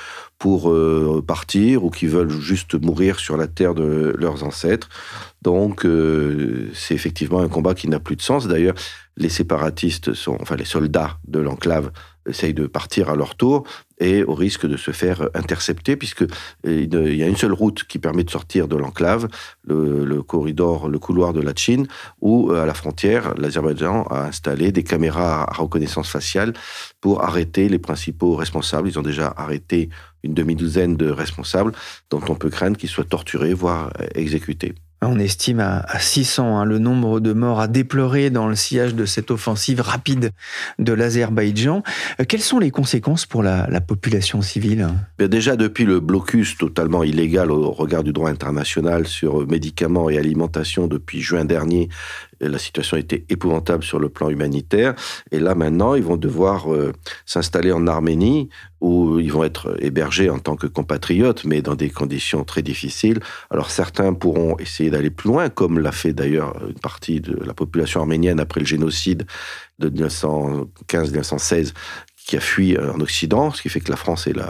pour 0.40 0.70
euh, 0.70 1.22
partir 1.24 1.84
ou 1.84 1.90
qui 1.90 2.06
veulent 2.06 2.30
juste 2.30 2.74
mourir 2.82 3.20
sur 3.20 3.36
la 3.36 3.46
terre 3.46 3.74
de 3.74 4.14
leurs 4.18 4.42
ancêtres. 4.42 4.88
Donc 5.42 5.84
euh, 5.84 6.70
c'est 6.72 6.94
effectivement 6.94 7.40
un 7.40 7.48
combat 7.48 7.74
qui 7.74 7.88
n'a 7.88 8.00
plus 8.00 8.16
de 8.16 8.22
sens. 8.22 8.48
D'ailleurs, 8.48 8.74
les 9.18 9.28
séparatistes 9.28 10.14
sont, 10.14 10.38
enfin 10.40 10.56
les 10.56 10.64
soldats 10.64 11.18
de 11.28 11.40
l'enclave 11.40 11.92
essayent 12.26 12.54
de 12.54 12.66
partir 12.66 13.10
à 13.10 13.16
leur 13.16 13.34
tour 13.34 13.64
et 13.98 14.22
au 14.22 14.34
risque 14.34 14.66
de 14.66 14.78
se 14.78 14.92
faire 14.92 15.28
intercepter 15.34 15.96
puisque 15.96 16.24
il 16.64 16.94
y 16.94 17.22
a 17.22 17.26
une 17.26 17.36
seule 17.36 17.52
route 17.52 17.84
qui 17.84 17.98
permet 17.98 18.24
de 18.24 18.30
sortir 18.30 18.66
de 18.66 18.76
l'enclave, 18.76 19.28
le, 19.66 20.22
corridor, 20.22 20.88
le 20.88 20.98
couloir 20.98 21.34
de 21.34 21.40
la 21.40 21.52
Chine, 21.54 21.86
où 22.20 22.52
à 22.52 22.64
la 22.64 22.74
frontière, 22.74 23.34
l'Azerbaïdjan 23.36 24.04
a 24.04 24.26
installé 24.26 24.72
des 24.72 24.84
caméras 24.84 25.50
à 25.50 25.54
reconnaissance 25.54 26.08
faciale 26.08 26.54
pour 27.00 27.24
arrêter 27.24 27.68
les 27.68 27.78
principaux 27.78 28.36
responsables. 28.36 28.88
Ils 28.88 28.98
ont 28.98 29.02
déjà 29.02 29.34
arrêté 29.36 29.90
une 30.22 30.34
demi-douzaine 30.34 30.96
de 30.96 31.10
responsables 31.10 31.72
dont 32.10 32.20
on 32.28 32.34
peut 32.34 32.50
craindre 32.50 32.76
qu'ils 32.76 32.88
soient 32.88 33.04
torturés, 33.04 33.54
voire 33.54 33.92
exécutés. 34.14 34.74
On 35.02 35.18
estime 35.18 35.60
à, 35.60 35.98
600 35.98 36.58
hein, 36.58 36.64
le 36.66 36.78
nombre 36.78 37.20
de 37.20 37.32
morts 37.32 37.58
à 37.58 37.68
déplorer 37.68 38.28
dans 38.28 38.46
le 38.48 38.54
sillage 38.54 38.94
de 38.94 39.06
cette 39.06 39.30
offensive 39.30 39.80
rapide 39.80 40.32
de 40.78 40.92
l'Azerbaïdjan. 40.92 41.82
Euh, 42.20 42.24
quelles 42.28 42.42
sont 42.42 42.58
les 42.58 42.70
conséquences 42.70 43.24
pour 43.24 43.42
la, 43.42 43.66
population 43.80 44.42
civile? 44.42 44.88
Déjà 45.18 45.56
depuis 45.56 45.86
le 45.86 46.00
blocus 46.00 46.58
totalement 46.58 47.02
illégal 47.02 47.50
au 47.50 47.70
regard 47.70 48.04
du 48.04 48.12
droit 48.12 48.28
international 48.28 49.06
sur 49.06 49.46
médicaments 49.46 50.10
et 50.10 50.18
alimentation 50.18 50.86
depuis 50.86 51.22
juin 51.22 51.46
dernier, 51.46 51.88
la 52.48 52.58
situation 52.58 52.96
était 52.96 53.24
épouvantable 53.28 53.84
sur 53.84 53.98
le 53.98 54.08
plan 54.08 54.30
humanitaire. 54.30 54.94
Et 55.30 55.38
là, 55.38 55.54
maintenant, 55.54 55.94
ils 55.94 56.02
vont 56.02 56.16
devoir 56.16 56.72
euh, 56.72 56.92
s'installer 57.26 57.72
en 57.72 57.86
Arménie, 57.86 58.48
où 58.80 59.18
ils 59.18 59.32
vont 59.32 59.44
être 59.44 59.76
hébergés 59.80 60.30
en 60.30 60.38
tant 60.38 60.56
que 60.56 60.66
compatriotes, 60.66 61.44
mais 61.44 61.60
dans 61.60 61.74
des 61.74 61.90
conditions 61.90 62.44
très 62.44 62.62
difficiles. 62.62 63.20
Alors 63.50 63.70
certains 63.70 64.14
pourront 64.14 64.56
essayer 64.58 64.90
d'aller 64.90 65.10
plus 65.10 65.28
loin, 65.28 65.48
comme 65.50 65.78
l'a 65.78 65.92
fait 65.92 66.12
d'ailleurs 66.12 66.56
une 66.66 66.78
partie 66.78 67.20
de 67.20 67.36
la 67.44 67.52
population 67.52 68.00
arménienne 68.00 68.40
après 68.40 68.60
le 68.60 68.66
génocide 68.66 69.26
de 69.78 69.90
1915-1916, 69.90 71.72
qui 72.26 72.36
a 72.36 72.40
fui 72.40 72.76
euh, 72.76 72.92
en 72.92 73.00
Occident, 73.00 73.50
ce 73.50 73.62
qui 73.62 73.68
fait 73.68 73.80
que 73.80 73.90
la 73.90 73.96
France 73.96 74.26
est 74.26 74.32
le 74.32 74.44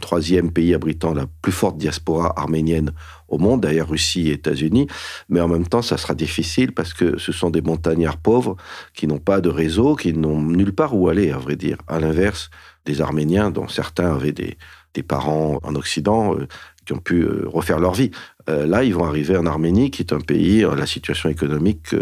troisième 0.00 0.50
pays 0.50 0.74
abritant 0.74 1.14
la 1.14 1.26
plus 1.42 1.52
forte 1.52 1.76
diaspora 1.76 2.32
arménienne 2.38 2.92
au 3.28 3.38
monde, 3.38 3.60
derrière 3.60 3.88
Russie 3.88 4.28
et 4.28 4.32
États-Unis. 4.32 4.86
Mais 5.28 5.40
en 5.40 5.48
même 5.48 5.66
temps, 5.66 5.82
ça 5.82 5.98
sera 5.98 6.14
difficile 6.14 6.72
parce 6.72 6.94
que 6.94 7.18
ce 7.18 7.32
sont 7.32 7.50
des 7.50 7.60
montagnards 7.60 8.16
pauvres 8.16 8.56
qui 8.94 9.06
n'ont 9.06 9.18
pas 9.18 9.40
de 9.40 9.48
réseau, 9.48 9.96
qui 9.96 10.12
n'ont 10.14 10.40
nulle 10.40 10.74
part 10.74 10.96
où 10.96 11.08
aller, 11.08 11.30
à 11.30 11.38
vrai 11.38 11.56
dire. 11.56 11.76
À 11.86 12.00
l'inverse 12.00 12.50
des 12.86 13.00
Arméniens, 13.00 13.50
dont 13.50 13.68
certains 13.68 14.14
avaient 14.14 14.32
des, 14.32 14.56
des 14.94 15.02
parents 15.02 15.60
en 15.62 15.74
Occident, 15.74 16.34
euh, 16.34 16.46
qui 16.88 16.94
ont 16.94 16.98
pu 16.98 17.20
euh, 17.20 17.44
refaire 17.44 17.78
leur 17.78 17.92
vie. 17.92 18.10
Euh, 18.48 18.66
là, 18.66 18.82
ils 18.82 18.94
vont 18.94 19.04
arriver 19.04 19.36
en 19.36 19.44
Arménie, 19.44 19.90
qui 19.90 20.00
est 20.00 20.14
un 20.14 20.20
pays, 20.20 20.62
la 20.62 20.86
situation 20.86 21.28
économique 21.28 21.94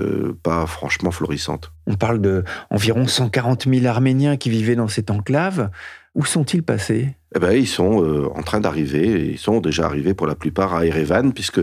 pas 0.44 0.64
franchement 0.66 1.10
florissante. 1.10 1.72
On 1.88 1.94
parle 1.94 2.20
de 2.20 2.44
environ 2.70 3.06
140 3.06 3.66
000 3.68 3.86
Arméniens 3.86 4.36
qui 4.36 4.48
vivaient 4.48 4.76
dans 4.76 4.86
cette 4.86 5.10
enclave. 5.10 5.70
Où 6.14 6.24
sont-ils 6.24 6.62
passés? 6.62 7.16
Eh 7.34 7.40
ben, 7.40 7.52
ils 7.52 7.66
sont 7.66 8.30
en 8.34 8.42
train 8.42 8.60
d'arriver. 8.60 9.32
Ils 9.32 9.38
sont 9.38 9.60
déjà 9.60 9.86
arrivés 9.86 10.14
pour 10.14 10.26
la 10.26 10.34
plupart 10.34 10.74
à 10.74 10.86
Erevan, 10.86 11.32
puisque 11.32 11.60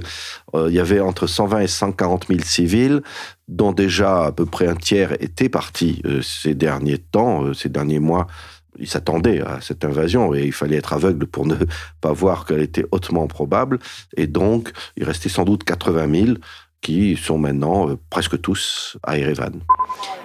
il 0.54 0.74
y 0.74 0.80
avait 0.80 1.00
entre 1.00 1.28
120 1.28 1.62
et 1.62 1.68
140 1.68 2.28
000 2.28 2.40
civils, 2.44 3.02
dont 3.48 3.72
déjà 3.72 4.26
à 4.26 4.32
peu 4.32 4.46
près 4.46 4.68
un 4.68 4.76
tiers 4.76 5.14
étaient 5.24 5.50
partis 5.50 6.02
ces 6.22 6.54
derniers 6.54 7.00
temps, 7.00 7.54
ces 7.54 7.70
derniers 7.70 8.00
mois, 8.00 8.28
il 8.80 8.88
s'attendait 8.88 9.42
à 9.42 9.62
cette 9.62 9.86
invasion 9.86 10.34
et 10.34 10.44
il 10.44 10.52
fallait 10.52 10.78
être 10.78 10.94
aveugle 10.94 11.28
pour 11.28 11.46
ne 11.46 11.56
pas 12.02 12.14
voir 12.14 12.46
qu'elle 12.46 12.62
était 12.62 12.86
hautement 12.92 13.28
probable. 13.28 13.80
Et 14.18 14.28
donc, 14.28 14.72
il 14.98 15.04
restait 15.04 15.30
sans 15.30 15.44
doute 15.44 15.64
80 15.64 16.26
000 16.26 16.38
qui 16.84 17.18
sont 17.18 17.40
maintenant 17.40 17.90
euh, 17.90 17.98
presque 18.10 18.40
tous 18.40 18.98
à 19.02 19.18
Erevan. 19.18 19.60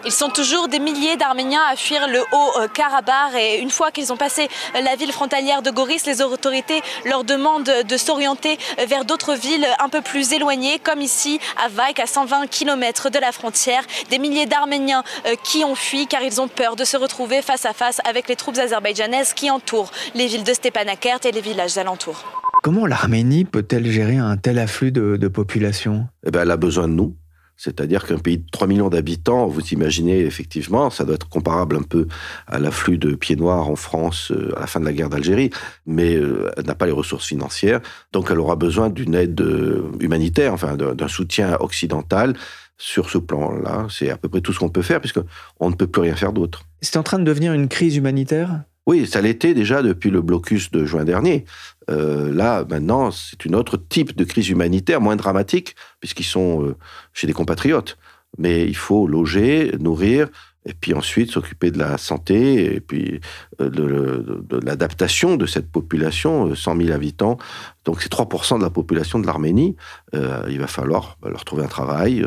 Ils 0.05 0.12
sont 0.12 0.29
toujours 0.29 0.69
des 0.69 0.81
milliers 0.81 1.17
d'Arméniens 1.17 1.62
à 1.71 1.77
fuir 1.77 2.07
le 2.09 2.21
Haut-Karabakh 2.21 3.35
et 3.38 3.61
une 3.61 3.71
fois 3.71 3.91
qu'ils 3.91 4.12
ont 4.12 4.17
passé 4.17 4.49
la 4.75 4.97
ville 4.97 5.12
frontalière 5.12 5.62
de 5.62 5.71
Goris, 5.71 6.05
les 6.05 6.21
autorités 6.21 6.83
leur 7.07 7.25
demandent 7.25 7.71
de 7.88 7.97
s'orienter 7.97 8.59
vers 8.87 9.05
d'autres 9.05 9.35
villes 9.35 9.67
un 9.79 9.88
peu 9.88 10.00
plus 10.00 10.33
éloignées, 10.33 10.79
comme 10.79 11.00
ici 11.00 11.41
à 11.62 11.69
Vaik, 11.69 12.00
à 12.00 12.07
120 12.07 12.49
km 12.49 13.11
de 13.11 13.19
la 13.19 13.33
frontière. 13.33 13.83
Des 14.11 14.19
milliers 14.19 14.47
d'Arméniens 14.47 15.05
euh, 15.27 15.35
qui 15.45 15.65
ont 15.65 15.75
fui 15.75 16.07
car 16.07 16.23
ils 16.23 16.41
ont 16.41 16.49
peur 16.49 16.77
de 16.77 16.85
se 16.85 16.97
retrouver 16.97 17.43
face 17.43 17.65
à 17.65 17.73
face 17.73 18.00
avec 18.09 18.29
les 18.29 18.37
troupes 18.37 18.59
azerbaïdjanaises 18.59 19.33
qui 19.33 19.50
entourent 19.50 19.91
les 20.15 20.27
villes 20.27 20.45
de 20.45 20.53
Stepanakert 20.53 21.21
et 21.25 21.33
les 21.33 21.41
villages 21.41 21.79
alentours. 21.79 22.25
Comment 22.62 22.87
l'Arménie 22.87 23.45
peut-elle 23.45 23.88
gérer 23.88 24.17
un 24.17 24.37
tel 24.37 24.59
afflux 24.59 24.91
de, 24.91 25.29
population? 25.29 26.07
Eh 26.29 26.31
ben, 26.31 26.43
Elle 26.43 26.51
a 26.51 26.57
besoin 26.57 26.89
de 26.89 26.93
nous. 26.93 27.17
C'est-à-dire 27.59 28.07
qu'un 28.07 28.19
pays 28.19 28.39
de 28.39 28.45
3 28.53 28.69
millions 28.69 28.89
d'habitants, 28.89 29.49
vous 29.49 29.61
imaginez 29.73 30.21
effectivement, 30.21 30.91
ça 30.91 31.05
doit 31.05 31.17
être 31.17 31.29
comparable 31.29 31.77
un 31.77 31.83
peu 31.83 32.07
à 32.47 32.61
l'afflux 32.61 32.99
de 32.99 33.17
pieds 33.17 33.35
noirs 33.35 33.69
en 33.69 33.75
France 33.75 34.31
euh, 34.31 34.57
à 34.57 34.61
la 34.61 34.67
fin 34.69 34.79
de 34.79 34.85
la 34.85 34.93
guerre 34.93 35.11
d'Algérie, 35.11 35.51
mais 35.85 36.15
euh, 36.15 36.53
elle 36.57 36.67
n'a 36.67 36.77
pas 36.77 36.87
les 36.87 36.93
ressources 36.93 37.27
financières, 37.27 37.81
donc 38.13 38.29
elle 38.31 38.39
aura 38.39 38.55
besoin 38.55 38.91
d'une 38.91 39.17
aide 39.17 39.41
euh, 39.41 39.91
humanitaire, 39.99 40.55
enfin 40.55 40.77
d'un 40.77 41.09
soutien 41.09 41.57
occidental 41.59 42.35
sur 42.77 43.11
ce 43.11 43.19
plan-là. 43.19 43.89
C'est 43.91 44.11
à 44.11 44.17
peu 44.17 44.29
près 44.29 44.41
tout 44.41 44.53
ce 44.53 44.61
qu'on 44.61 44.69
peut 44.69 44.83
faire, 44.83 45.01
puisqu'on 45.01 45.71
ne 45.71 45.75
peut 45.75 45.89
plus 45.89 46.03
rien 46.03 46.15
faire 46.15 46.33
d'autre. 46.33 46.63
C'est 46.81 46.97
en 46.97 47.03
train 47.03 47.19
de 47.19 47.25
devenir 47.25 47.55
une 47.55 47.67
crise 47.67 47.97
humanitaire? 47.97 48.63
Oui, 48.87 49.07
ça 49.07 49.21
l'était 49.21 49.53
déjà 49.53 49.83
depuis 49.83 50.11
le 50.11 50.23
blocus 50.23 50.71
de 50.71 50.87
juin 50.87 51.05
dernier. 51.05 51.45
Euh, 51.90 52.33
là, 52.33 52.64
maintenant, 52.68 53.11
c'est 53.11 53.45
une 53.45 53.54
autre 53.54 53.76
type 53.76 54.16
de 54.16 54.25
crise 54.25 54.49
humanitaire, 54.49 55.00
moins 55.00 55.16
dramatique, 55.16 55.75
puisqu'ils 56.00 56.25
sont 56.25 56.64
euh, 56.64 56.76
chez 57.12 57.26
des 57.26 57.33
compatriotes. 57.33 57.97
Mais 58.37 58.66
il 58.66 58.76
faut 58.76 59.07
loger, 59.07 59.73
nourrir, 59.80 60.28
et 60.66 60.75
puis 60.75 60.92
ensuite 60.92 61.30
s'occuper 61.30 61.71
de 61.71 61.78
la 61.78 61.97
santé 61.97 62.75
et 62.75 62.80
puis 62.80 63.21
euh, 63.62 63.71
de, 63.71 64.61
l'adaptation 64.62 65.37
de 65.37 65.47
cette 65.47 65.71
population, 65.73 66.54
100 66.54 66.76
000 66.76 66.92
habitants. 66.92 67.38
Donc 67.87 68.02
c'est 68.02 68.12
3% 68.12 68.59
de 68.59 68.64
la 68.64 68.68
population 68.68 69.18
de 69.18 69.26
l'Arménie. 69.26 69.76
il 70.12 70.59
va 70.59 70.66
falloir 70.66 71.16
bah, 71.23 71.30
leur 71.30 71.47
trouver 71.47 71.64
un 71.64 71.68
travail, 71.68 72.23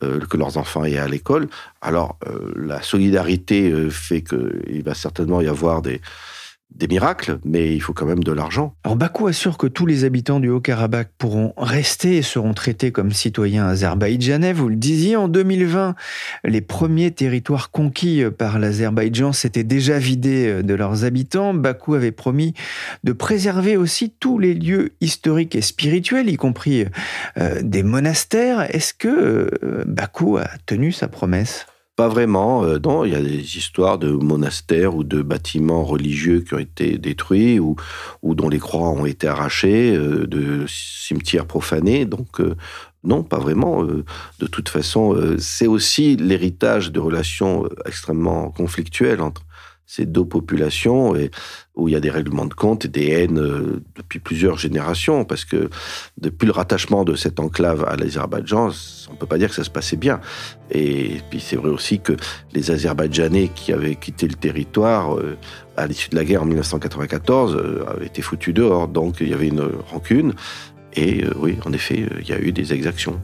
que 0.00 0.36
leurs 0.36 0.56
enfants 0.56 0.84
aient 0.84 0.98
à 0.98 1.06
l'école. 1.06 1.48
Alors 1.80 2.18
la 2.56 2.82
solidarité 2.82 3.72
fait 3.90 4.22
qu'il 4.22 4.82
va 4.82 4.94
certainement 4.94 5.40
y 5.40 5.46
avoir 5.46 5.82
des 5.82 6.00
des 6.74 6.86
miracles, 6.86 7.38
mais 7.44 7.74
il 7.74 7.80
faut 7.80 7.92
quand 7.92 8.06
même 8.06 8.22
de 8.22 8.32
l'argent. 8.32 8.74
Alors 8.84 8.96
Bakou 8.96 9.26
assure 9.26 9.58
que 9.58 9.66
tous 9.66 9.86
les 9.86 10.04
habitants 10.04 10.38
du 10.38 10.48
Haut-Karabakh 10.48 11.10
pourront 11.18 11.52
rester 11.56 12.16
et 12.16 12.22
seront 12.22 12.54
traités 12.54 12.92
comme 12.92 13.10
citoyens 13.10 13.66
azerbaïdjanais. 13.66 14.52
Vous 14.52 14.68
le 14.68 14.76
disiez, 14.76 15.16
en 15.16 15.28
2020, 15.28 15.94
les 16.44 16.60
premiers 16.60 17.10
territoires 17.10 17.70
conquis 17.70 18.22
par 18.36 18.58
l'Azerbaïdjan 18.58 19.32
s'étaient 19.32 19.64
déjà 19.64 19.98
vidés 19.98 20.62
de 20.62 20.74
leurs 20.74 21.04
habitants. 21.04 21.54
Bakou 21.54 21.94
avait 21.94 22.12
promis 22.12 22.54
de 23.02 23.12
préserver 23.12 23.76
aussi 23.76 24.10
tous 24.10 24.38
les 24.38 24.54
lieux 24.54 24.92
historiques 25.00 25.54
et 25.54 25.62
spirituels, 25.62 26.28
y 26.28 26.36
compris 26.36 26.84
euh, 27.38 27.60
des 27.62 27.82
monastères. 27.82 28.74
Est-ce 28.74 28.94
que 28.94 29.08
euh, 29.08 29.84
Bakou 29.86 30.36
a 30.36 30.48
tenu 30.66 30.92
sa 30.92 31.08
promesse? 31.08 31.66
Pas 31.98 32.06
vraiment, 32.06 32.62
euh, 32.62 32.78
non. 32.78 33.04
Il 33.04 33.10
y 33.10 33.16
a 33.16 33.20
des 33.20 33.56
histoires 33.56 33.98
de 33.98 34.12
monastères 34.12 34.94
ou 34.94 35.02
de 35.02 35.20
bâtiments 35.20 35.82
religieux 35.82 36.42
qui 36.42 36.54
ont 36.54 36.60
été 36.60 36.96
détruits 36.96 37.58
ou, 37.58 37.74
ou 38.22 38.36
dont 38.36 38.48
les 38.48 38.60
croix 38.60 38.90
ont 38.90 39.04
été 39.04 39.26
arrachées, 39.26 39.96
euh, 39.96 40.24
de 40.28 40.64
cimetières 40.68 41.44
profanés. 41.44 42.04
Donc, 42.04 42.40
euh, 42.40 42.54
non, 43.02 43.24
pas 43.24 43.38
vraiment. 43.38 43.82
de 43.82 44.46
toute 44.46 44.68
façon, 44.68 45.16
c'est 45.38 45.66
aussi 45.66 46.16
l'héritage 46.16 46.92
de 46.92 47.00
relations 47.00 47.68
extrêmement 47.86 48.50
conflictuelles 48.50 49.20
entre 49.20 49.42
ces 49.88 50.04
deux 50.04 50.26
populations 50.26 51.14
où 51.74 51.88
il 51.88 51.92
y 51.92 51.96
a 51.96 52.00
des 52.00 52.10
règlements 52.10 52.44
de 52.44 52.52
compte 52.52 52.84
et 52.84 52.88
des 52.88 53.08
haines 53.08 53.40
euh, 53.40 53.82
depuis 53.96 54.18
plusieurs 54.18 54.58
générations, 54.58 55.24
parce 55.24 55.46
que 55.46 55.70
depuis 56.18 56.44
le 56.44 56.52
rattachement 56.52 57.04
de 57.04 57.14
cette 57.14 57.40
enclave 57.40 57.84
à 57.88 57.96
l'Azerbaïdjan, 57.96 58.68
on 59.08 59.12
ne 59.14 59.16
peut 59.16 59.26
pas 59.26 59.38
dire 59.38 59.48
que 59.48 59.54
ça 59.54 59.64
se 59.64 59.70
passait 59.70 59.96
bien. 59.96 60.20
Et 60.70 61.22
puis 61.30 61.40
c'est 61.40 61.56
vrai 61.56 61.70
aussi 61.70 62.00
que 62.00 62.12
les 62.52 62.70
Azerbaïdjanais 62.70 63.48
qui 63.54 63.72
avaient 63.72 63.96
quitté 63.96 64.28
le 64.28 64.34
territoire 64.34 65.16
euh, 65.16 65.38
à 65.78 65.86
l'issue 65.86 66.10
de 66.10 66.16
la 66.16 66.24
guerre 66.24 66.42
en 66.42 66.46
1994 66.46 67.56
euh, 67.56 67.84
avaient 67.88 68.06
été 68.06 68.20
foutus 68.20 68.52
dehors, 68.52 68.88
donc 68.88 69.16
il 69.20 69.28
y 69.28 69.34
avait 69.34 69.48
une 69.48 69.66
rancune. 69.90 70.34
Et 70.94 71.24
oui, 71.36 71.56
en 71.64 71.72
effet, 71.72 72.06
il 72.20 72.28
y 72.28 72.32
a 72.32 72.40
eu 72.40 72.52
des 72.52 72.72
exactions. 72.74 73.20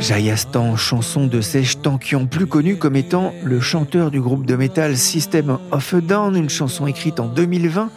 Jayastan, 0.00 0.76
chanson 0.76 1.28
de 1.28 1.40
Sèche 1.40 1.80
Tankian, 1.80 2.26
plus 2.26 2.46
connu 2.46 2.76
comme 2.76 2.96
étant 2.96 3.32
le 3.44 3.60
chanteur 3.60 4.10
du 4.10 4.20
groupe 4.20 4.46
de 4.46 4.56
métal 4.56 4.96
System 4.96 5.58
of 5.70 5.94
a 5.94 6.00
Down, 6.00 6.34
une 6.34 6.50
chanson 6.50 6.88
écrite 6.88 7.20
en 7.20 7.26
2020 7.26 7.88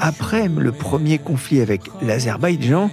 après 0.00 0.48
le 0.48 0.72
premier 0.72 1.18
conflit 1.18 1.60
avec 1.60 1.82
l'Azerbaïdjan. 2.00 2.90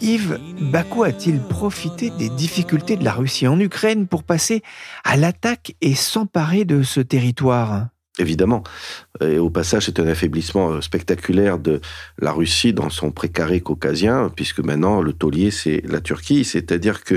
Yves, 0.00 0.38
Bakou 0.60 1.04
a-t-il 1.04 1.40
profité 1.40 2.10
des 2.10 2.28
difficultés 2.28 2.96
de 2.96 3.04
la 3.04 3.12
Russie 3.12 3.46
en 3.46 3.58
Ukraine 3.58 4.06
pour 4.06 4.24
passer 4.24 4.62
à 5.04 5.16
l'attaque 5.16 5.74
et 5.80 5.94
s'emparer 5.94 6.64
de 6.64 6.82
ce 6.82 7.00
territoire? 7.00 7.88
Évidemment. 8.18 8.62
Et 9.20 9.38
au 9.38 9.50
passage, 9.50 9.86
c'est 9.86 10.00
un 10.00 10.06
affaiblissement 10.06 10.70
euh, 10.70 10.80
spectaculaire 10.80 11.58
de 11.58 11.80
la 12.18 12.32
Russie 12.32 12.72
dans 12.72 12.88
son 12.88 13.10
précaré 13.10 13.60
caucasien, 13.60 14.30
puisque 14.34 14.60
maintenant, 14.60 15.02
le 15.02 15.12
taulier, 15.12 15.50
c'est 15.50 15.82
la 15.86 16.00
Turquie. 16.00 16.44
C'est-à-dire 16.44 17.04
que 17.04 17.16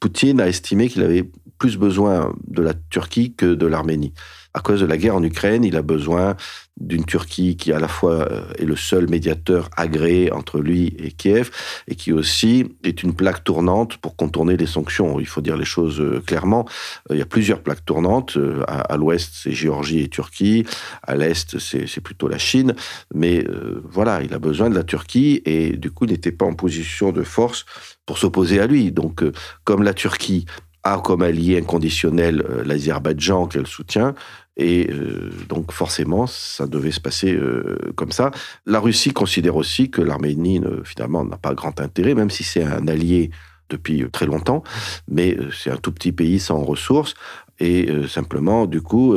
Poutine 0.00 0.40
a 0.40 0.48
estimé 0.48 0.88
qu'il 0.88 1.02
avait 1.02 1.30
plus 1.58 1.78
besoin 1.78 2.34
de 2.46 2.62
la 2.62 2.74
Turquie 2.90 3.34
que 3.34 3.54
de 3.54 3.66
l'Arménie 3.66 4.12
à 4.54 4.60
cause 4.60 4.80
de 4.80 4.86
la 4.86 4.96
guerre 4.96 5.16
en 5.16 5.22
Ukraine, 5.22 5.64
il 5.64 5.76
a 5.76 5.82
besoin 5.82 6.36
d'une 6.80 7.04
Turquie 7.04 7.56
qui 7.56 7.72
à 7.72 7.78
la 7.78 7.86
fois 7.86 8.28
euh, 8.30 8.52
est 8.58 8.64
le 8.64 8.74
seul 8.74 9.08
médiateur 9.08 9.70
agréé 9.76 10.32
entre 10.32 10.60
lui 10.60 10.96
et 10.98 11.12
Kiev 11.12 11.50
et 11.86 11.94
qui 11.94 12.12
aussi 12.12 12.76
est 12.82 13.02
une 13.02 13.14
plaque 13.14 13.44
tournante 13.44 13.96
pour 13.98 14.16
contourner 14.16 14.56
les 14.56 14.66
sanctions. 14.66 15.20
Il 15.20 15.26
faut 15.26 15.40
dire 15.40 15.56
les 15.56 15.64
choses 15.64 16.00
euh, 16.00 16.20
clairement. 16.26 16.66
Euh, 17.10 17.14
il 17.14 17.18
y 17.18 17.22
a 17.22 17.26
plusieurs 17.26 17.60
plaques 17.60 17.84
tournantes. 17.84 18.36
À, 18.66 18.96
l'ouest, 18.96 19.30
c'est 19.34 19.52
Géorgie 19.52 20.00
et 20.00 20.08
Turquie. 20.08 20.64
À 21.02 21.14
l'est, 21.14 21.58
c'est 21.58 22.00
plutôt 22.00 22.28
la 22.28 22.38
Chine. 22.38 22.74
Mais 23.14 23.44
voilà, 23.84 24.22
il 24.22 24.34
a 24.34 24.38
besoin 24.38 24.70
de 24.70 24.74
la 24.74 24.82
Turquie 24.82 25.42
et 25.44 25.76
du 25.76 25.90
coup, 25.90 26.04
il 26.04 26.10
n'était 26.10 26.32
pas 26.32 26.46
en 26.46 26.54
position 26.54 27.12
de 27.12 27.22
force 27.22 27.64
pour 28.06 28.18
s'opposer 28.18 28.60
à 28.60 28.66
lui. 28.66 28.90
Donc, 28.92 29.22
comme 29.64 29.82
la 29.82 29.94
Turquie 29.94 30.46
a 30.82 30.98
comme 30.98 31.22
allié 31.22 31.58
inconditionnel 31.58 32.44
l'Azerbaïdjan 32.64 33.46
qu'elle 33.46 33.66
soutient, 33.66 34.14
et 34.56 34.88
euh, 34.90 35.30
donc 35.48 35.72
forcément, 35.72 36.26
ça 36.26 36.66
devait 36.66 36.92
se 36.92 37.00
passer 37.00 37.32
euh, 37.34 37.78
comme 37.96 38.12
ça. 38.12 38.30
La 38.66 38.80
Russie 38.80 39.12
considère 39.12 39.56
aussi 39.56 39.90
que 39.90 40.00
l'Arménie, 40.00 40.60
finalement, 40.84 41.24
n'a 41.24 41.36
pas 41.36 41.54
grand 41.54 41.80
intérêt, 41.80 42.14
même 42.14 42.30
si 42.30 42.44
c'est 42.44 42.62
un 42.62 42.86
allié 42.86 43.30
depuis 43.70 44.08
très 44.10 44.26
longtemps, 44.26 44.62
mais 45.08 45.36
euh, 45.36 45.50
c'est 45.50 45.70
un 45.70 45.76
tout 45.76 45.92
petit 45.92 46.12
pays 46.12 46.38
sans 46.38 46.62
ressources. 46.62 47.14
Et 47.60 47.88
simplement, 48.08 48.66
du 48.66 48.82
coup, 48.82 49.16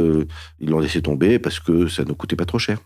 ils 0.60 0.70
l'ont 0.70 0.77
laissé 0.77 1.01
tomber 1.01 1.39
parce 1.39 1.60
que 1.60 1.88
ça 1.88 2.03
ne 2.03 2.13
coûtait 2.13 2.36
pas 2.36 2.46
trop 2.46 2.60
cher. 2.60 2.77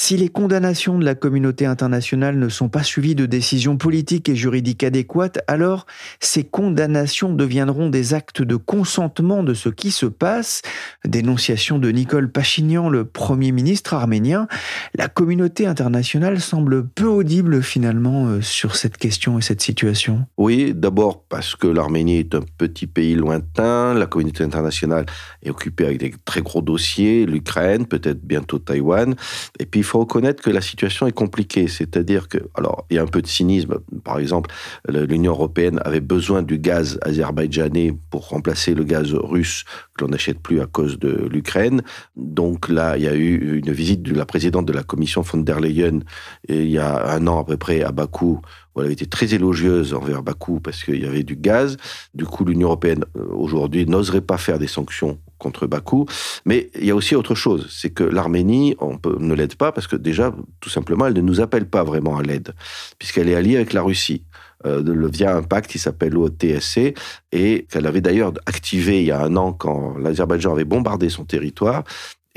Si 0.00 0.16
les 0.16 0.28
condamnations 0.28 0.96
de 0.96 1.04
la 1.04 1.16
communauté 1.16 1.66
internationale 1.66 2.38
ne 2.38 2.48
sont 2.48 2.68
pas 2.68 2.84
suivies 2.84 3.16
de 3.16 3.26
décisions 3.26 3.76
politiques 3.76 4.28
et 4.28 4.36
juridiques 4.36 4.84
adéquates, 4.84 5.40
alors 5.48 5.86
ces 6.20 6.44
condamnations 6.44 7.34
deviendront 7.34 7.90
des 7.90 8.14
actes 8.14 8.40
de 8.40 8.54
consentement 8.54 9.42
de 9.42 9.54
ce 9.54 9.68
qui 9.68 9.90
se 9.90 10.06
passe. 10.06 10.62
Dénonciation 11.04 11.80
de 11.80 11.90
Nicole 11.90 12.30
Pachinian, 12.30 12.88
le 12.88 13.06
Premier 13.06 13.50
ministre 13.50 13.92
arménien. 13.92 14.46
La 14.94 15.08
communauté 15.08 15.66
internationale 15.66 16.40
semble 16.40 16.86
peu 16.86 17.06
audible 17.06 17.60
finalement 17.60 18.28
euh, 18.28 18.40
sur 18.40 18.76
cette 18.76 18.98
question 18.98 19.36
et 19.40 19.42
cette 19.42 19.62
situation. 19.62 20.26
Oui, 20.36 20.74
d'abord 20.76 21.24
parce 21.28 21.56
que 21.56 21.66
l'Arménie 21.66 22.18
est 22.18 22.36
un 22.36 22.44
petit 22.56 22.86
pays 22.86 23.16
lointain, 23.16 23.94
la 23.94 24.06
communauté 24.06 24.44
internationale 24.44 25.06
est 25.42 25.50
occupée 25.50 25.86
avec 25.86 25.98
des 25.98 26.14
très 26.24 26.40
gros 26.40 26.62
dossiers, 26.62 27.26
l'Ukraine, 27.26 27.84
peut-être 27.84 28.22
bientôt 28.22 28.60
Taïwan, 28.60 29.16
et 29.58 29.66
puis 29.66 29.82
faut 29.88 30.00
reconnaître 30.00 30.42
que 30.42 30.50
la 30.50 30.60
situation 30.60 31.06
est 31.06 31.12
compliquée. 31.12 31.68
C'est-à-dire 31.68 32.28
que, 32.28 32.38
alors, 32.54 32.86
il 32.90 32.96
y 32.96 32.98
a 32.98 33.02
un 33.02 33.06
peu 33.06 33.22
de 33.22 33.26
cynisme. 33.26 33.78
Par 34.04 34.18
exemple, 34.18 34.50
l'Union 34.88 35.32
européenne 35.32 35.80
avait 35.84 36.00
besoin 36.00 36.42
du 36.42 36.58
gaz 36.58 36.98
azerbaïdjanais 37.02 37.94
pour 38.10 38.28
remplacer 38.28 38.74
le 38.74 38.84
gaz 38.84 39.12
russe 39.14 39.64
que 39.98 40.04
l'on 40.04 40.10
n'achète 40.10 40.38
plus 40.38 40.60
à 40.60 40.66
cause 40.66 40.98
de 40.98 41.28
l'Ukraine. 41.30 41.82
Donc 42.16 42.68
là, 42.68 42.96
il 42.96 43.02
y 43.02 43.08
a 43.08 43.14
eu 43.14 43.58
une 43.58 43.72
visite 43.72 44.02
de 44.02 44.14
la 44.14 44.24
présidente 44.24 44.66
de 44.66 44.72
la 44.72 44.82
Commission 44.82 45.22
von 45.22 45.38
der 45.38 45.60
Leyen 45.60 46.00
il 46.48 46.70
y 46.70 46.78
a 46.78 47.14
un 47.14 47.26
an 47.26 47.40
à 47.40 47.44
peu 47.44 47.56
près 47.56 47.82
à 47.82 47.92
Bakou 47.92 48.40
elle 48.80 48.86
avait 48.86 48.94
été 48.94 49.06
très 49.06 49.34
élogieuse 49.34 49.94
envers 49.94 50.22
Bakou 50.22 50.60
parce 50.60 50.84
qu'il 50.84 51.02
y 51.02 51.06
avait 51.06 51.22
du 51.22 51.36
gaz. 51.36 51.76
Du 52.14 52.24
coup, 52.24 52.44
l'Union 52.44 52.68
européenne, 52.68 53.04
euh, 53.16 53.24
aujourd'hui, 53.32 53.86
n'oserait 53.86 54.20
pas 54.20 54.38
faire 54.38 54.58
des 54.58 54.66
sanctions 54.66 55.18
contre 55.38 55.66
Bakou. 55.66 56.06
Mais 56.44 56.70
il 56.74 56.86
y 56.86 56.90
a 56.90 56.96
aussi 56.96 57.14
autre 57.14 57.34
chose, 57.34 57.68
c'est 57.70 57.90
que 57.90 58.04
l'Arménie, 58.04 58.76
on 58.80 58.98
ne 59.20 59.34
l'aide 59.34 59.54
pas 59.54 59.72
parce 59.72 59.86
que 59.86 59.96
déjà, 59.96 60.34
tout 60.60 60.70
simplement, 60.70 61.06
elle 61.06 61.14
ne 61.14 61.20
nous 61.20 61.40
appelle 61.40 61.66
pas 61.68 61.84
vraiment 61.84 62.18
à 62.18 62.22
l'aide, 62.22 62.54
puisqu'elle 62.98 63.28
est 63.28 63.34
alliée 63.34 63.56
avec 63.56 63.72
la 63.72 63.82
Russie. 63.82 64.24
Euh, 64.66 64.82
via 65.08 65.36
un 65.36 65.42
pacte 65.44 65.70
qui 65.70 65.78
s'appelle 65.78 66.14
l'OTSC 66.14 66.94
et 67.30 67.66
qu'elle 67.70 67.86
avait 67.86 68.00
d'ailleurs 68.00 68.32
activé 68.44 69.00
il 69.00 69.06
y 69.06 69.12
a 69.12 69.22
un 69.22 69.36
an 69.36 69.52
quand 69.52 69.96
l'Azerbaïdjan 69.96 70.52
avait 70.52 70.64
bombardé 70.64 71.10
son 71.10 71.24
territoire 71.24 71.84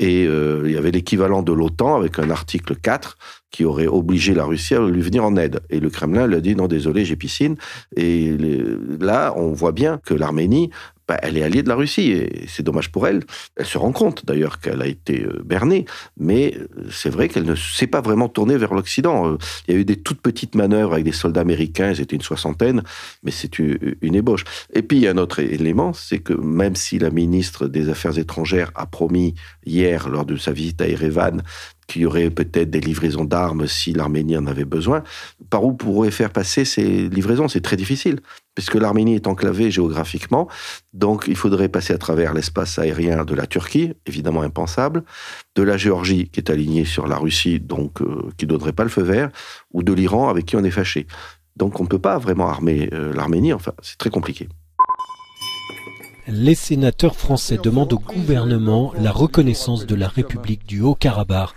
et 0.02 0.26
euh, 0.26 0.62
il 0.64 0.72
y 0.72 0.76
avait 0.76 0.90
l'équivalent 0.90 1.42
de 1.42 1.52
l'OTAN 1.52 1.96
avec 1.96 2.18
un 2.18 2.30
article 2.30 2.74
4 2.74 3.16
qui 3.50 3.64
aurait 3.64 3.86
obligé 3.86 4.34
la 4.34 4.44
Russie 4.44 4.74
à 4.74 4.80
lui 4.80 5.00
venir 5.00 5.24
en 5.24 5.36
aide. 5.36 5.60
Et 5.70 5.78
le 5.78 5.90
Kremlin 5.90 6.26
lui 6.26 6.34
a 6.34 6.40
dit 6.40 6.56
non, 6.56 6.66
désolé, 6.66 7.04
j'ai 7.04 7.14
piscine. 7.14 7.56
Et 7.96 8.36
là, 8.98 9.32
on 9.36 9.52
voit 9.52 9.72
bien 9.72 10.00
que 10.04 10.14
l'Arménie 10.14 10.70
bah, 11.08 11.18
elle 11.22 11.36
est 11.36 11.42
alliée 11.42 11.62
de 11.62 11.68
la 11.68 11.74
Russie 11.74 12.12
et 12.12 12.46
c'est 12.48 12.62
dommage 12.62 12.90
pour 12.90 13.06
elle. 13.06 13.24
Elle 13.56 13.66
se 13.66 13.78
rend 13.78 13.92
compte 13.92 14.24
d'ailleurs 14.24 14.60
qu'elle 14.60 14.82
a 14.82 14.86
été 14.86 15.24
euh, 15.24 15.42
bernée, 15.44 15.84
mais 16.16 16.56
euh, 16.56 16.88
c'est 16.90 17.10
vrai 17.10 17.28
qu'elle 17.28 17.44
ne 17.44 17.54
s'est 17.54 17.86
pas 17.86 18.00
vraiment 18.00 18.28
tournée 18.28 18.56
vers 18.56 18.72
l'Occident. 18.72 19.32
Euh, 19.32 19.38
il 19.66 19.74
y 19.74 19.76
a 19.76 19.80
eu 19.80 19.84
des 19.84 19.96
toutes 19.96 20.20
petites 20.20 20.54
manœuvres 20.54 20.92
avec 20.92 21.04
des 21.04 21.12
soldats 21.12 21.40
américains, 21.40 21.94
c'était 21.94 22.16
une 22.16 22.22
soixantaine, 22.22 22.82
mais 23.22 23.30
c'est 23.30 23.58
une 23.58 24.14
ébauche. 24.14 24.44
Et 24.72 24.82
puis 24.82 24.98
il 24.98 25.02
y 25.02 25.08
a 25.08 25.10
un 25.10 25.18
autre 25.18 25.40
élément, 25.40 25.92
c'est 25.92 26.20
que 26.20 26.34
même 26.34 26.76
si 26.76 26.98
la 26.98 27.10
ministre 27.10 27.66
des 27.66 27.88
Affaires 27.88 28.18
étrangères 28.18 28.70
a 28.74 28.86
promis 28.86 29.34
hier, 29.66 30.08
lors 30.08 30.24
de 30.24 30.36
sa 30.36 30.52
visite 30.52 30.80
à 30.80 30.88
Erevan, 30.88 31.42
qu'il 31.86 32.02
y 32.02 32.06
aurait 32.06 32.30
peut-être 32.30 32.70
des 32.70 32.80
livraisons 32.80 33.24
d'armes 33.24 33.66
si 33.66 33.92
l'Arménie 33.92 34.36
en 34.36 34.46
avait 34.46 34.64
besoin. 34.64 35.02
Par 35.50 35.64
où 35.64 35.72
pourrait 35.72 36.10
faire 36.10 36.30
passer 36.30 36.64
ces 36.64 37.08
livraisons? 37.08 37.48
C'est 37.48 37.60
très 37.60 37.76
difficile, 37.76 38.20
puisque 38.54 38.74
l'Arménie 38.74 39.14
est 39.14 39.26
enclavée 39.26 39.70
géographiquement. 39.70 40.48
Donc 40.92 41.24
il 41.28 41.36
faudrait 41.36 41.68
passer 41.68 41.92
à 41.92 41.98
travers 41.98 42.34
l'espace 42.34 42.78
aérien 42.78 43.24
de 43.24 43.34
la 43.34 43.46
Turquie, 43.46 43.92
évidemment 44.06 44.42
impensable, 44.42 45.04
de 45.54 45.62
la 45.62 45.76
Géorgie, 45.76 46.28
qui 46.28 46.40
est 46.40 46.50
alignée 46.50 46.84
sur 46.84 47.06
la 47.06 47.16
Russie, 47.16 47.60
donc 47.60 48.00
euh, 48.00 48.30
qui 48.36 48.46
ne 48.46 48.50
donnerait 48.50 48.72
pas 48.72 48.84
le 48.84 48.90
feu 48.90 49.02
vert, 49.02 49.30
ou 49.72 49.82
de 49.82 49.92
l'Iran, 49.92 50.28
avec 50.28 50.46
qui 50.46 50.56
on 50.56 50.64
est 50.64 50.70
fâché. 50.70 51.06
Donc 51.56 51.80
on 51.80 51.84
ne 51.84 51.88
peut 51.88 51.98
pas 51.98 52.18
vraiment 52.18 52.48
armer 52.48 52.88
euh, 52.92 53.12
l'Arménie, 53.12 53.52
enfin, 53.52 53.72
c'est 53.82 53.98
très 53.98 54.10
compliqué. 54.10 54.48
Les 56.28 56.54
sénateurs 56.54 57.16
français 57.16 57.58
demandent 57.60 57.92
au 57.92 57.98
gouvernement 57.98 58.92
la 58.96 59.10
reconnaissance 59.10 59.86
de 59.86 59.96
la 59.96 60.06
République 60.06 60.64
du 60.66 60.80
Haut-Karabakh 60.80 61.50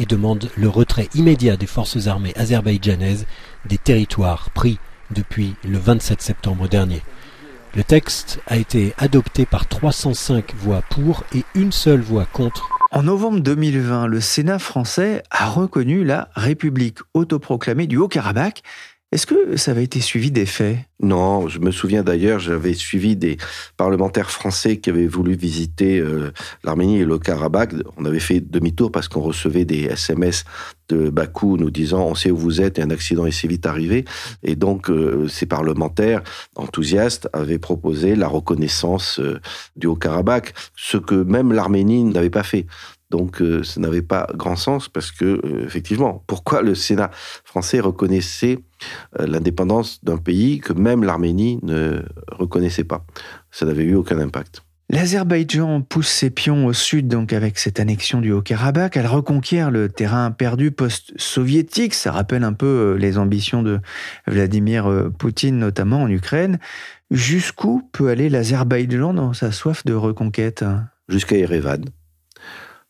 et 0.00 0.06
demande 0.06 0.50
le 0.56 0.68
retrait 0.68 1.08
immédiat 1.14 1.56
des 1.56 1.66
forces 1.66 2.08
armées 2.08 2.32
azerbaïdjanaises 2.34 3.26
des 3.66 3.78
territoires 3.78 4.50
pris 4.50 4.78
depuis 5.12 5.54
le 5.62 5.78
27 5.78 6.20
septembre 6.20 6.66
dernier. 6.66 7.02
Le 7.76 7.84
texte 7.84 8.40
a 8.48 8.56
été 8.56 8.94
adopté 8.98 9.46
par 9.46 9.68
305 9.68 10.54
voix 10.56 10.82
pour 10.90 11.22
et 11.32 11.44
une 11.54 11.70
seule 11.70 12.00
voix 12.00 12.24
contre. 12.24 12.68
En 12.90 13.04
novembre 13.04 13.38
2020, 13.38 14.08
le 14.08 14.20
Sénat 14.20 14.58
français 14.58 15.22
a 15.30 15.48
reconnu 15.48 16.02
la 16.02 16.28
République 16.34 16.98
autoproclamée 17.14 17.86
du 17.86 17.96
Haut-Karabakh 17.96 18.64
Est-ce 19.12 19.26
que 19.26 19.56
ça 19.56 19.72
avait 19.72 19.82
été 19.82 20.00
suivi 20.00 20.30
des 20.30 20.46
faits? 20.46 20.78
Non, 21.02 21.48
je 21.48 21.58
me 21.58 21.72
souviens 21.72 22.04
d'ailleurs, 22.04 22.38
j'avais 22.38 22.74
suivi 22.74 23.16
des 23.16 23.38
parlementaires 23.76 24.30
français 24.30 24.78
qui 24.78 24.88
avaient 24.88 25.08
voulu 25.08 25.34
visiter 25.34 25.98
euh, 25.98 26.30
l'Arménie 26.62 27.00
et 27.00 27.04
le 27.04 27.18
Karabakh. 27.18 27.72
On 27.96 28.04
avait 28.04 28.20
fait 28.20 28.38
demi-tour 28.38 28.92
parce 28.92 29.08
qu'on 29.08 29.22
recevait 29.22 29.64
des 29.64 29.82
SMS 29.86 30.44
de 30.88 31.10
Bakou 31.10 31.56
nous 31.56 31.70
disant 31.72 32.04
on 32.06 32.14
sait 32.14 32.30
où 32.30 32.36
vous 32.36 32.60
êtes 32.60 32.78
et 32.78 32.82
un 32.82 32.90
accident 32.90 33.26
est 33.26 33.32
si 33.32 33.48
vite 33.48 33.66
arrivé. 33.66 34.04
Et 34.44 34.54
donc 34.54 34.88
euh, 34.90 35.26
ces 35.26 35.46
parlementaires 35.46 36.22
enthousiastes 36.54 37.28
avaient 37.32 37.58
proposé 37.58 38.14
la 38.14 38.28
reconnaissance 38.28 39.18
euh, 39.18 39.40
du 39.74 39.88
Haut-Karabakh, 39.88 40.54
ce 40.76 40.98
que 40.98 41.16
même 41.16 41.52
l'Arménie 41.52 42.04
n'avait 42.04 42.30
pas 42.30 42.44
fait. 42.44 42.66
Donc 43.10 43.42
euh, 43.42 43.62
ça 43.62 43.80
n'avait 43.80 44.02
pas 44.02 44.28
grand 44.34 44.56
sens 44.56 44.88
parce 44.88 45.10
que, 45.10 45.24
euh, 45.24 45.64
effectivement, 45.66 46.22
pourquoi 46.26 46.62
le 46.62 46.74
Sénat 46.74 47.10
français 47.44 47.80
reconnaissait 47.80 48.58
euh, 49.18 49.26
l'indépendance 49.26 50.02
d'un 50.04 50.16
pays 50.16 50.60
que 50.60 50.72
même 50.72 51.02
l'Arménie 51.02 51.58
ne 51.62 52.02
reconnaissait 52.30 52.84
pas? 52.84 53.04
Ça 53.50 53.66
n'avait 53.66 53.84
eu 53.84 53.96
aucun 53.96 54.18
impact. 54.18 54.62
L'Azerbaïdjan 54.92 55.82
pousse 55.82 56.08
ses 56.08 56.30
pions 56.30 56.66
au 56.66 56.72
sud, 56.72 57.06
donc 57.06 57.32
avec 57.32 57.58
cette 57.58 57.78
annexion 57.78 58.20
du 58.20 58.32
Haut-Karabakh. 58.32 58.96
Elle 58.96 59.06
reconquiert 59.06 59.70
le 59.70 59.88
terrain 59.88 60.32
perdu 60.32 60.72
post-soviétique. 60.72 61.94
Ça 61.94 62.10
rappelle 62.10 62.42
un 62.42 62.52
peu 62.52 62.96
les 62.98 63.16
ambitions 63.16 63.62
de 63.62 63.78
Vladimir 64.26 65.10
Poutine, 65.16 65.58
notamment 65.58 66.02
en 66.02 66.10
Ukraine. 66.10 66.58
Jusqu'où 67.12 67.88
peut 67.92 68.08
aller 68.08 68.28
l'Azerbaïdjan 68.28 69.14
dans 69.14 69.32
sa 69.32 69.52
soif 69.52 69.84
de 69.84 69.94
reconquête? 69.94 70.64
Jusqu'à 71.08 71.36
Erevan. 71.36 71.84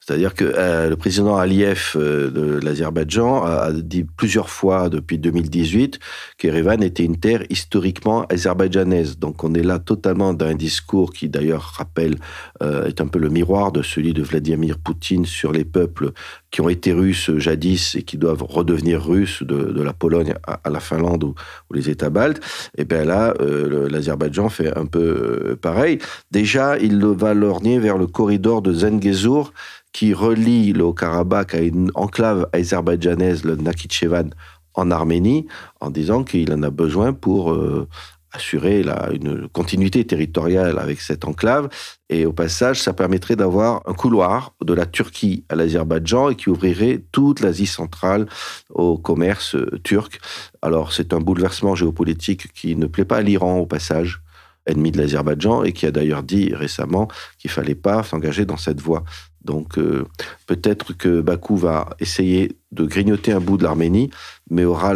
C'est-à-dire 0.00 0.34
que 0.34 0.44
euh, 0.44 0.88
le 0.88 0.96
président 0.96 1.36
Aliyev 1.36 1.92
euh, 1.94 2.30
de 2.30 2.58
l'Azerbaïdjan 2.64 3.44
a 3.44 3.70
dit 3.70 4.04
plusieurs 4.04 4.48
fois 4.48 4.88
depuis 4.88 5.18
2018 5.18 5.98
qu'Erevan 6.38 6.82
était 6.82 7.04
une 7.04 7.18
terre 7.18 7.44
historiquement 7.50 8.24
azerbaïdjanaise. 8.30 9.18
Donc 9.18 9.44
on 9.44 9.52
est 9.52 9.62
là 9.62 9.78
totalement 9.78 10.32
dans 10.32 10.46
un 10.46 10.54
discours 10.54 11.12
qui 11.12 11.28
d'ailleurs 11.28 11.74
rappelle, 11.76 12.16
euh, 12.62 12.86
est 12.86 13.02
un 13.02 13.08
peu 13.08 13.18
le 13.18 13.28
miroir 13.28 13.72
de 13.72 13.82
celui 13.82 14.14
de 14.14 14.22
Vladimir 14.22 14.78
Poutine 14.78 15.26
sur 15.26 15.52
les 15.52 15.66
peuples 15.66 16.12
qui 16.50 16.62
ont 16.62 16.70
été 16.70 16.92
russes 16.92 17.30
jadis 17.36 17.94
et 17.94 18.02
qui 18.02 18.16
doivent 18.16 18.42
redevenir 18.42 19.04
russes 19.04 19.42
de, 19.42 19.82
la 19.82 19.92
Pologne 19.92 20.34
à, 20.46 20.68
la 20.70 20.80
Finlande 20.80 21.24
ou, 21.24 21.34
les 21.72 21.90
États 21.90 22.10
baltes. 22.10 22.40
Et 22.76 22.84
bien 22.84 23.04
là, 23.04 23.34
l'Azerbaïdjan 23.38 24.48
fait 24.48 24.76
un 24.76 24.86
peu 24.86 25.56
pareil. 25.62 25.98
Déjà, 26.32 26.76
il 26.78 26.98
va 27.04 27.34
lorgner 27.34 27.78
vers 27.78 27.98
le 27.98 28.08
corridor 28.08 28.62
de 28.62 28.72
Zengezur 28.72 29.52
qui 29.92 30.14
relie 30.14 30.72
le 30.72 30.84
Haut-Karabakh 30.84 31.54
à 31.54 31.60
une 31.60 31.90
enclave 31.94 32.48
azerbaïdjanaise, 32.52 33.44
le 33.44 33.56
Nakhichevan, 33.56 34.30
en 34.74 34.90
Arménie, 34.90 35.46
en 35.80 35.90
disant 35.90 36.22
qu'il 36.24 36.52
en 36.52 36.62
a 36.62 36.70
besoin 36.70 37.12
pour 37.12 37.52
euh, 37.52 37.88
assurer 38.32 38.84
une 39.12 39.48
continuité 39.48 40.06
territoriale 40.06 40.78
avec 40.78 41.00
cette 41.00 41.24
enclave. 41.24 41.68
Et 42.08 42.26
au 42.26 42.32
passage, 42.32 42.80
ça 42.80 42.92
permettrait 42.92 43.36
d'avoir 43.36 43.82
un 43.86 43.94
couloir 43.94 44.54
de 44.64 44.72
la 44.72 44.86
Turquie 44.86 45.44
à 45.48 45.56
l'Azerbaïdjan 45.56 46.30
et 46.30 46.36
qui 46.36 46.48
ouvrirait 46.48 47.04
toute 47.10 47.40
l'Asie 47.40 47.66
centrale 47.66 48.26
au 48.70 48.98
commerce 48.98 49.56
euh, 49.56 49.80
turc. 49.82 50.20
Alors 50.62 50.92
c'est 50.92 51.12
un 51.12 51.18
bouleversement 51.20 51.74
géopolitique 51.74 52.52
qui 52.52 52.76
ne 52.76 52.86
plaît 52.86 53.04
pas 53.04 53.18
à 53.18 53.22
l'Iran 53.22 53.58
au 53.58 53.66
passage 53.66 54.22
ennemi 54.66 54.92
de 54.92 54.98
l'Azerbaïdjan 54.98 55.64
et 55.64 55.72
qui 55.72 55.86
a 55.86 55.90
d'ailleurs 55.90 56.22
dit 56.22 56.54
récemment 56.54 57.08
qu'il 57.38 57.50
fallait 57.50 57.74
pas 57.74 58.02
s'engager 58.02 58.44
dans 58.44 58.56
cette 58.56 58.80
voie. 58.80 59.04
Donc 59.44 59.78
euh, 59.78 60.04
peut-être 60.46 60.92
que 60.92 61.20
Bakou 61.20 61.56
va 61.56 61.90
essayer 61.98 62.58
de 62.72 62.84
grignoter 62.84 63.32
un 63.32 63.40
bout 63.40 63.56
de 63.56 63.64
l'Arménie, 63.64 64.10
mais 64.50 64.64
aura 64.64 64.94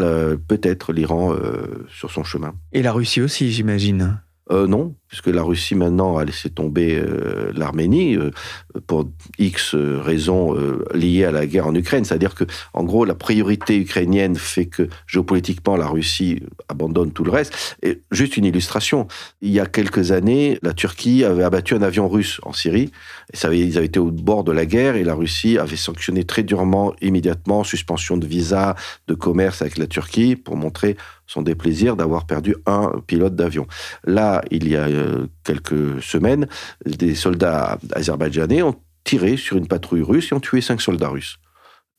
peut-être 0.49 0.93
l'Iran 0.93 1.33
euh, 1.33 1.87
sur 1.89 2.11
son 2.11 2.25
chemin. 2.25 2.55
Et 2.73 2.83
la 2.83 2.93
Russie 2.93 3.21
aussi, 3.21 3.51
j'imagine. 3.51 4.21
Euh, 4.51 4.67
non, 4.67 4.95
puisque 5.15 5.29
la 5.29 5.45
Russie 5.45 5.77
maintenant 5.77 6.17
a 6.17 6.25
laissé 6.25 6.51
tomber 6.51 6.97
euh, 6.97 7.53
l'Arménie 7.55 8.17
euh, 8.17 8.33
pour 8.89 9.09
X 9.39 9.77
raisons 9.77 10.57
liées 10.93 11.25
à 11.25 11.31
la 11.31 11.47
guerre 11.47 11.69
en 11.69 11.75
Ukraine. 11.75 12.05
C'est-à-dire 12.05 12.35
que, 12.35 12.43
en 12.73 12.83
gros, 12.83 13.05
la 13.05 13.15
priorité 13.15 13.77
ukrainienne 13.77 14.35
fait 14.35 14.67
que 14.67 14.89
géopolitiquement 15.07 15.77
la 15.77 15.87
Russie 15.87 16.43
abandonne 16.69 17.13
tout 17.13 17.23
le 17.23 17.31
reste. 17.31 17.77
Et 17.83 18.01
juste 18.11 18.37
une 18.37 18.45
illustration, 18.45 19.07
il 19.41 19.51
y 19.51 19.61
a 19.61 19.67
quelques 19.67 20.11
années, 20.11 20.59
la 20.63 20.73
Turquie 20.73 21.23
avait 21.23 21.45
abattu 21.45 21.75
un 21.75 21.83
avion 21.83 22.09
russe 22.09 22.41
en 22.43 22.53
Syrie. 22.53 22.91
Ils 23.33 23.79
avaient 23.79 23.87
été 23.87 24.01
au 24.01 24.11
bord 24.11 24.43
de 24.43 24.51
la 24.51 24.67
guerre 24.67 24.97
et 24.97 25.05
la 25.05 25.15
Russie 25.15 25.59
avait 25.59 25.77
sanctionné 25.77 26.25
très 26.25 26.43
durement, 26.43 26.93
immédiatement, 27.01 27.63
suspension 27.63 28.17
de 28.17 28.27
visa, 28.27 28.75
de 29.07 29.15
commerce 29.15 29.63
avec 29.63 29.79
la 29.79 29.87
Turquie 29.87 30.35
pour 30.35 30.57
montrer 30.57 30.97
son 31.27 31.43
déplaisir 31.43 31.97
d'avoir 31.97 32.27
perdu 32.27 32.57
un 32.67 33.01
pilote 33.07 33.35
d'avion. 33.35 33.67
Là, 34.05 34.43
il 34.51 34.69
y 34.69 34.77
a 34.77 34.85
euh, 34.85 35.04
quelques 35.43 36.03
semaines, 36.03 36.47
des 36.87 37.15
soldats 37.15 37.79
azerbaïdjanais 37.95 38.63
ont 38.63 38.77
tiré 39.05 39.37
sur 39.37 39.57
une 39.57 39.69
patrouille 39.69 40.03
russe 40.03 40.33
et 40.33 40.35
ont 40.35 40.41
tué 40.41 40.61
cinq 40.61 40.81
soldats 40.81 41.11
russes. 41.11 41.39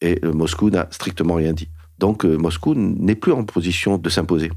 Et 0.01 0.19
euh, 0.25 0.33
Moscou 0.33 0.69
n'a 0.69 0.87
strictement 0.91 1.35
rien 1.35 1.53
dit. 1.53 1.69
Donc 1.99 2.25
euh, 2.25 2.35
Moscou 2.35 2.73
n'est 2.75 3.15
plus 3.15 3.31
en 3.31 3.43
position 3.43 3.97
de 3.97 4.09
s'imposer. 4.09 4.51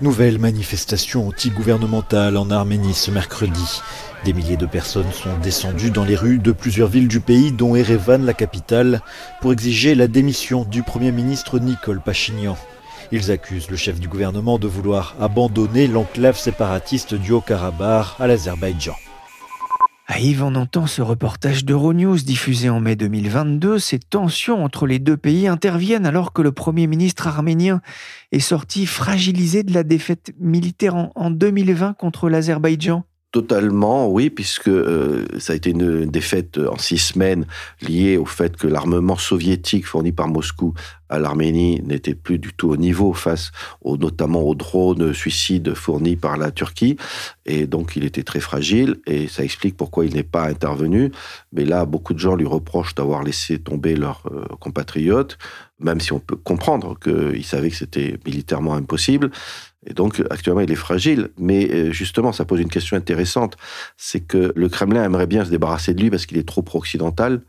Nouvelle 0.00 0.38
manifestation 0.38 1.26
anti-gouvernementale 1.26 2.36
en 2.36 2.50
Arménie 2.50 2.94
ce 2.94 3.10
mercredi. 3.10 3.80
Des 4.24 4.32
milliers 4.32 4.56
de 4.56 4.66
personnes 4.66 5.10
sont 5.12 5.36
descendues 5.42 5.90
dans 5.90 6.04
les 6.04 6.14
rues 6.14 6.38
de 6.38 6.52
plusieurs 6.52 6.88
villes 6.88 7.08
du 7.08 7.20
pays, 7.20 7.50
dont 7.50 7.74
Erevan, 7.74 8.24
la 8.24 8.34
capitale, 8.34 9.00
pour 9.40 9.52
exiger 9.52 9.94
la 9.94 10.06
démission 10.06 10.64
du 10.64 10.82
Premier 10.82 11.10
ministre 11.10 11.58
Nicole 11.58 12.00
Pachinian. 12.00 12.56
Ils 13.10 13.30
accusent 13.30 13.70
le 13.70 13.76
chef 13.76 14.00
du 14.00 14.08
gouvernement 14.08 14.58
de 14.58 14.66
vouloir 14.66 15.16
abandonner 15.18 15.86
l'enclave 15.86 16.38
séparatiste 16.38 17.14
du 17.14 17.32
Haut-Karabakh 17.32 18.08
à 18.18 18.26
l'Azerbaïdjan. 18.26 18.94
À 20.10 20.20
Yves, 20.20 20.42
on 20.42 20.54
entend 20.54 20.86
ce 20.86 21.02
reportage 21.02 21.66
d'Euronews 21.66 22.16
diffusé 22.16 22.70
en 22.70 22.80
mai 22.80 22.96
2022. 22.96 23.78
Ces 23.78 23.98
tensions 23.98 24.64
entre 24.64 24.86
les 24.86 24.98
deux 24.98 25.18
pays 25.18 25.48
interviennent 25.48 26.06
alors 26.06 26.32
que 26.32 26.40
le 26.40 26.52
Premier 26.52 26.86
ministre 26.86 27.26
arménien 27.28 27.82
est 28.32 28.40
sorti 28.40 28.86
fragilisé 28.86 29.62
de 29.62 29.74
la 29.74 29.82
défaite 29.82 30.32
militaire 30.38 31.10
en 31.14 31.30
2020 31.30 31.92
contre 31.92 32.30
l'Azerbaïdjan. 32.30 33.04
Totalement, 33.30 34.08
oui, 34.08 34.30
puisque 34.30 34.68
euh, 34.68 35.26
ça 35.38 35.52
a 35.52 35.56
été 35.56 35.70
une 35.70 36.06
défaite 36.06 36.56
en 36.56 36.78
six 36.78 36.96
semaines 36.96 37.44
liée 37.82 38.16
au 38.16 38.24
fait 38.24 38.56
que 38.56 38.66
l'armement 38.66 39.18
soviétique 39.18 39.84
fourni 39.84 40.12
par 40.12 40.28
Moscou 40.28 40.72
à 41.10 41.18
l'Arménie 41.18 41.82
n'était 41.82 42.14
plus 42.14 42.38
du 42.38 42.54
tout 42.54 42.70
au 42.70 42.76
niveau 42.78 43.12
face 43.12 43.50
au, 43.82 43.98
notamment 43.98 44.40
aux 44.42 44.54
drones 44.54 45.12
suicides 45.12 45.74
fournis 45.74 46.16
par 46.16 46.38
la 46.38 46.50
Turquie. 46.50 46.96
Et 47.44 47.66
donc, 47.66 47.96
il 47.96 48.04
était 48.04 48.22
très 48.22 48.40
fragile 48.40 48.96
et 49.06 49.28
ça 49.28 49.44
explique 49.44 49.76
pourquoi 49.76 50.06
il 50.06 50.14
n'est 50.14 50.22
pas 50.22 50.48
intervenu. 50.48 51.12
Mais 51.52 51.66
là, 51.66 51.84
beaucoup 51.84 52.14
de 52.14 52.18
gens 52.18 52.34
lui 52.34 52.46
reprochent 52.46 52.94
d'avoir 52.94 53.22
laissé 53.22 53.58
tomber 53.58 53.94
leurs 53.94 54.22
euh, 54.32 54.44
compatriotes, 54.58 55.36
même 55.80 56.00
si 56.00 56.12
on 56.12 56.20
peut 56.20 56.36
comprendre 56.36 56.98
qu'ils 56.98 57.44
savaient 57.44 57.70
que 57.70 57.76
c'était 57.76 58.18
militairement 58.24 58.74
impossible. 58.74 59.30
Et 59.88 59.94
donc, 59.94 60.22
actuellement, 60.30 60.60
il 60.60 60.70
est 60.70 60.76
fragile. 60.76 61.30
Mais 61.38 61.68
euh, 61.70 61.90
justement, 61.90 62.32
ça 62.32 62.44
pose 62.44 62.60
une 62.60 62.68
question 62.68 62.96
intéressante. 62.96 63.56
C'est 63.96 64.20
que 64.20 64.52
le 64.54 64.68
Kremlin 64.68 65.02
aimerait 65.02 65.26
bien 65.26 65.44
se 65.44 65.50
débarrasser 65.50 65.94
de 65.94 66.02
lui 66.02 66.10
parce 66.10 66.26
qu'il 66.26 66.38
est 66.38 66.46
trop 66.46 66.62
pro-occidental. 66.62 67.40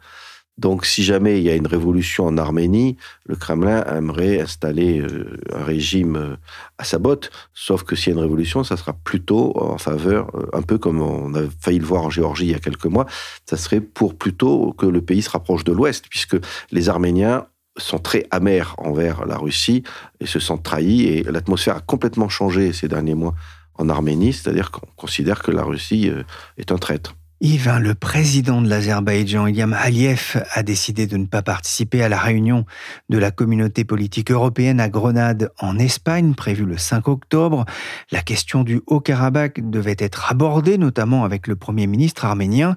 Donc, 0.58 0.86
si 0.86 1.04
jamais 1.04 1.39
il 1.39 1.43
y 1.43 1.49
a 1.49 1.56
une 1.56 1.67
révolution 1.67 2.25
en 2.25 2.38
Arménie, 2.38 2.97
le 3.25 3.36
Kremlin 3.36 3.82
aimerait 3.86 4.41
installer 4.41 4.99
euh, 4.99 5.38
un 5.54 5.63
régime 5.63 6.15
euh, 6.15 6.36
à 6.78 6.84
sa 6.86 6.97
botte. 6.97 7.30
Sauf 7.54 7.84
que 7.84 7.95
s'il 7.95 8.12
y 8.12 8.15
a 8.15 8.17
une 8.17 8.23
révolution, 8.23 8.63
ça 8.63 8.75
sera 8.75 8.93
plutôt 8.93 9.54
en 9.58 9.78
faveur, 9.78 10.32
un 10.54 10.62
peu 10.62 10.78
comme 10.78 11.02
on 11.02 11.34
a 11.34 11.41
failli 11.62 11.80
le 11.80 11.86
voir 11.86 12.04
en 12.04 12.10
Géorgie 12.10 12.45
il 12.45 12.52
y 12.52 12.56
a 12.56 12.60
quelques 12.60 12.86
mois, 12.86 13.06
ça 13.45 13.56
serait 13.56 13.80
pour 13.80 14.17
plutôt 14.17 14.73
que 14.73 14.86
le 14.86 15.02
pays 15.02 15.21
se 15.21 15.30
rapproche 15.30 15.63
de 15.63 15.71
l'Ouest, 15.71 16.08
puisque 16.10 16.38
les 16.71 16.89
Arméniens 16.89 17.45
sont 17.80 18.00
très 18.00 18.26
amers 18.32 18.76
envers 18.78 19.26
la 19.26 19.38
Russie 19.38 19.84
et 20.20 20.26
se 20.26 20.39
sentent 20.39 20.63
trahis. 20.63 21.06
Et 21.08 21.24
l'atmosphère 21.24 21.78
a 21.78 21.82
complètement 21.82 22.30
changé 22.30 22.74
ces 22.74 22.88
derniers 22.88 23.15
mois 23.15 23.36
en 23.76 23.89
Arménie, 23.89 24.34
c'est-à-dire 24.34 24.72
qu'on 24.72 24.88
considère 24.96 25.42
que 25.42 25.52
la 25.52 25.63
Russie 25.63 26.10
euh, 26.10 26.24
est 26.58 26.72
un 26.72 26.78
traître. 26.78 27.15
Yves, 27.41 27.78
le 27.80 27.95
président 27.95 28.62
de 28.62 28.67
l'Azerbaïdjan, 28.67 29.47
Ilham 29.47 29.71
Aliyev, 29.71 30.43
a 30.52 30.62
décidé 30.62 31.08
de 31.08 31.15
ne 31.15 31.25
pas 31.25 31.41
participer 31.41 32.04
à 32.04 32.10
la 32.10 32.19
réunion 32.19 32.65
de 33.08 33.17
la 33.17 33.32
communauté 33.32 33.86
politique 33.86 34.30
européenne 34.30 34.82
à 34.82 34.89
Grenade, 34.89 35.49
en 35.58 35.80
Espagne, 35.80 36.34
prévue 36.34 36.65
le 36.65 36.78
5 36.78 37.08
octobre. 37.08 37.63
La 38.12 38.21
question 38.23 38.65
du 38.65 38.82
Haut-Karabakh 38.88 39.69
devait 39.69 39.95
être 39.99 40.30
abordée, 40.30 40.78
notamment 40.78 41.23
avec 41.23 41.47
le 41.47 41.56
Premier 41.56 41.88
ministre 41.88 42.25
arménien. 42.25 42.75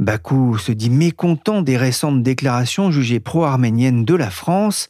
Bakou 0.00 0.58
se 0.58 0.72
dit 0.72 0.90
mécontent 0.90 1.62
des 1.62 1.76
récentes 1.76 2.24
déclarations 2.24 2.90
jugées 2.90 3.20
pro-arméniennes 3.20 4.04
de 4.04 4.14
la 4.16 4.30
France. 4.30 4.88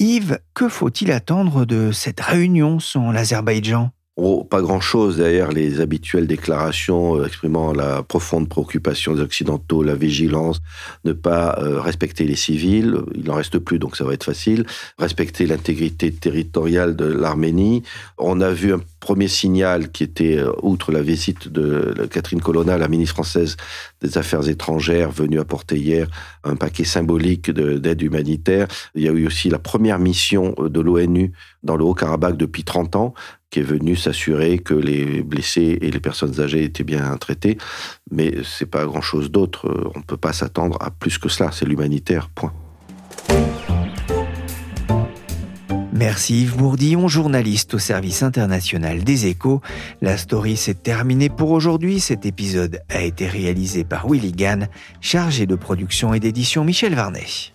Yves, 0.00 0.40
que 0.54 0.68
faut-il 0.68 1.12
attendre 1.12 1.66
de 1.66 1.92
cette 1.92 2.20
réunion 2.20 2.80
sans 2.80 3.12
l'Azerbaïdjan? 3.12 3.92
Oh, 4.18 4.44
pas 4.44 4.62
grand-chose 4.62 5.18
derrière 5.18 5.52
les 5.52 5.82
habituelles 5.82 6.26
déclarations 6.26 7.20
euh, 7.20 7.26
exprimant 7.26 7.74
la 7.74 8.02
profonde 8.02 8.48
préoccupation 8.48 9.14
des 9.14 9.20
Occidentaux, 9.20 9.82
la 9.82 9.94
vigilance, 9.94 10.62
ne 11.04 11.12
pas 11.12 11.58
euh, 11.58 11.82
respecter 11.82 12.24
les 12.24 12.34
civils, 12.34 12.96
il 13.14 13.24
n'en 13.24 13.34
reste 13.34 13.58
plus 13.58 13.78
donc 13.78 13.94
ça 13.94 14.04
va 14.04 14.14
être 14.14 14.24
facile, 14.24 14.64
respecter 14.98 15.44
l'intégrité 15.44 16.10
territoriale 16.12 16.96
de 16.96 17.04
l'Arménie. 17.04 17.82
On 18.16 18.40
a 18.40 18.52
vu 18.52 18.72
un 18.72 18.80
premier 19.00 19.28
signal 19.28 19.90
qui 19.90 20.04
était, 20.04 20.38
euh, 20.38 20.50
outre 20.62 20.92
la 20.92 21.02
visite 21.02 21.48
de 21.48 22.08
Catherine 22.10 22.40
Colonna, 22.40 22.78
la 22.78 22.88
ministre 22.88 23.16
française 23.16 23.58
des 24.00 24.16
Affaires 24.16 24.48
étrangères, 24.48 25.10
venue 25.10 25.40
apporter 25.40 25.76
hier 25.76 26.08
un 26.42 26.56
paquet 26.56 26.84
symbolique 26.84 27.50
d'aide 27.50 28.00
humanitaire. 28.00 28.66
Il 28.94 29.02
y 29.02 29.08
a 29.08 29.12
eu 29.12 29.26
aussi 29.26 29.50
la 29.50 29.58
première 29.58 29.98
mission 29.98 30.54
de 30.58 30.80
l'ONU 30.80 31.32
dans 31.62 31.76
le 31.76 31.84
Haut-Karabakh 31.84 32.38
depuis 32.38 32.64
30 32.64 32.96
ans, 32.96 33.14
qui 33.50 33.60
est 33.60 33.64
venu 33.64 33.96
s'assurer 33.96 34.58
que 34.58 34.74
les 34.74 35.22
blessés 35.22 35.78
et 35.80 35.90
les 35.90 36.00
personnes 36.00 36.40
âgées 36.40 36.64
étaient 36.64 36.84
bien 36.84 37.16
traités. 37.16 37.58
Mais 38.10 38.34
c'est 38.44 38.66
pas 38.66 38.84
grand-chose 38.84 39.30
d'autre. 39.30 39.90
On 39.94 39.98
ne 39.98 40.04
peut 40.04 40.16
pas 40.16 40.32
s'attendre 40.32 40.76
à 40.80 40.90
plus 40.90 41.18
que 41.18 41.28
cela. 41.28 41.50
C'est 41.52 41.66
l'humanitaire, 41.66 42.28
point. 42.28 42.52
Merci 45.96 46.42
Yves 46.42 46.56
Bourdillon, 46.58 47.08
journaliste 47.08 47.72
au 47.72 47.78
service 47.78 48.22
international 48.22 49.02
des 49.02 49.26
échos. 49.28 49.62
La 50.02 50.18
story 50.18 50.58
s'est 50.58 50.74
terminée 50.74 51.30
pour 51.30 51.52
aujourd'hui. 51.52 52.00
Cet 52.00 52.26
épisode 52.26 52.80
a 52.90 53.00
été 53.00 53.26
réalisé 53.26 53.82
par 53.82 54.06
Willy 54.06 54.32
Gann, 54.32 54.68
chargé 55.00 55.46
de 55.46 55.54
production 55.54 56.12
et 56.12 56.20
d'édition 56.20 56.64
Michel 56.64 56.94
Varnet. 56.94 57.54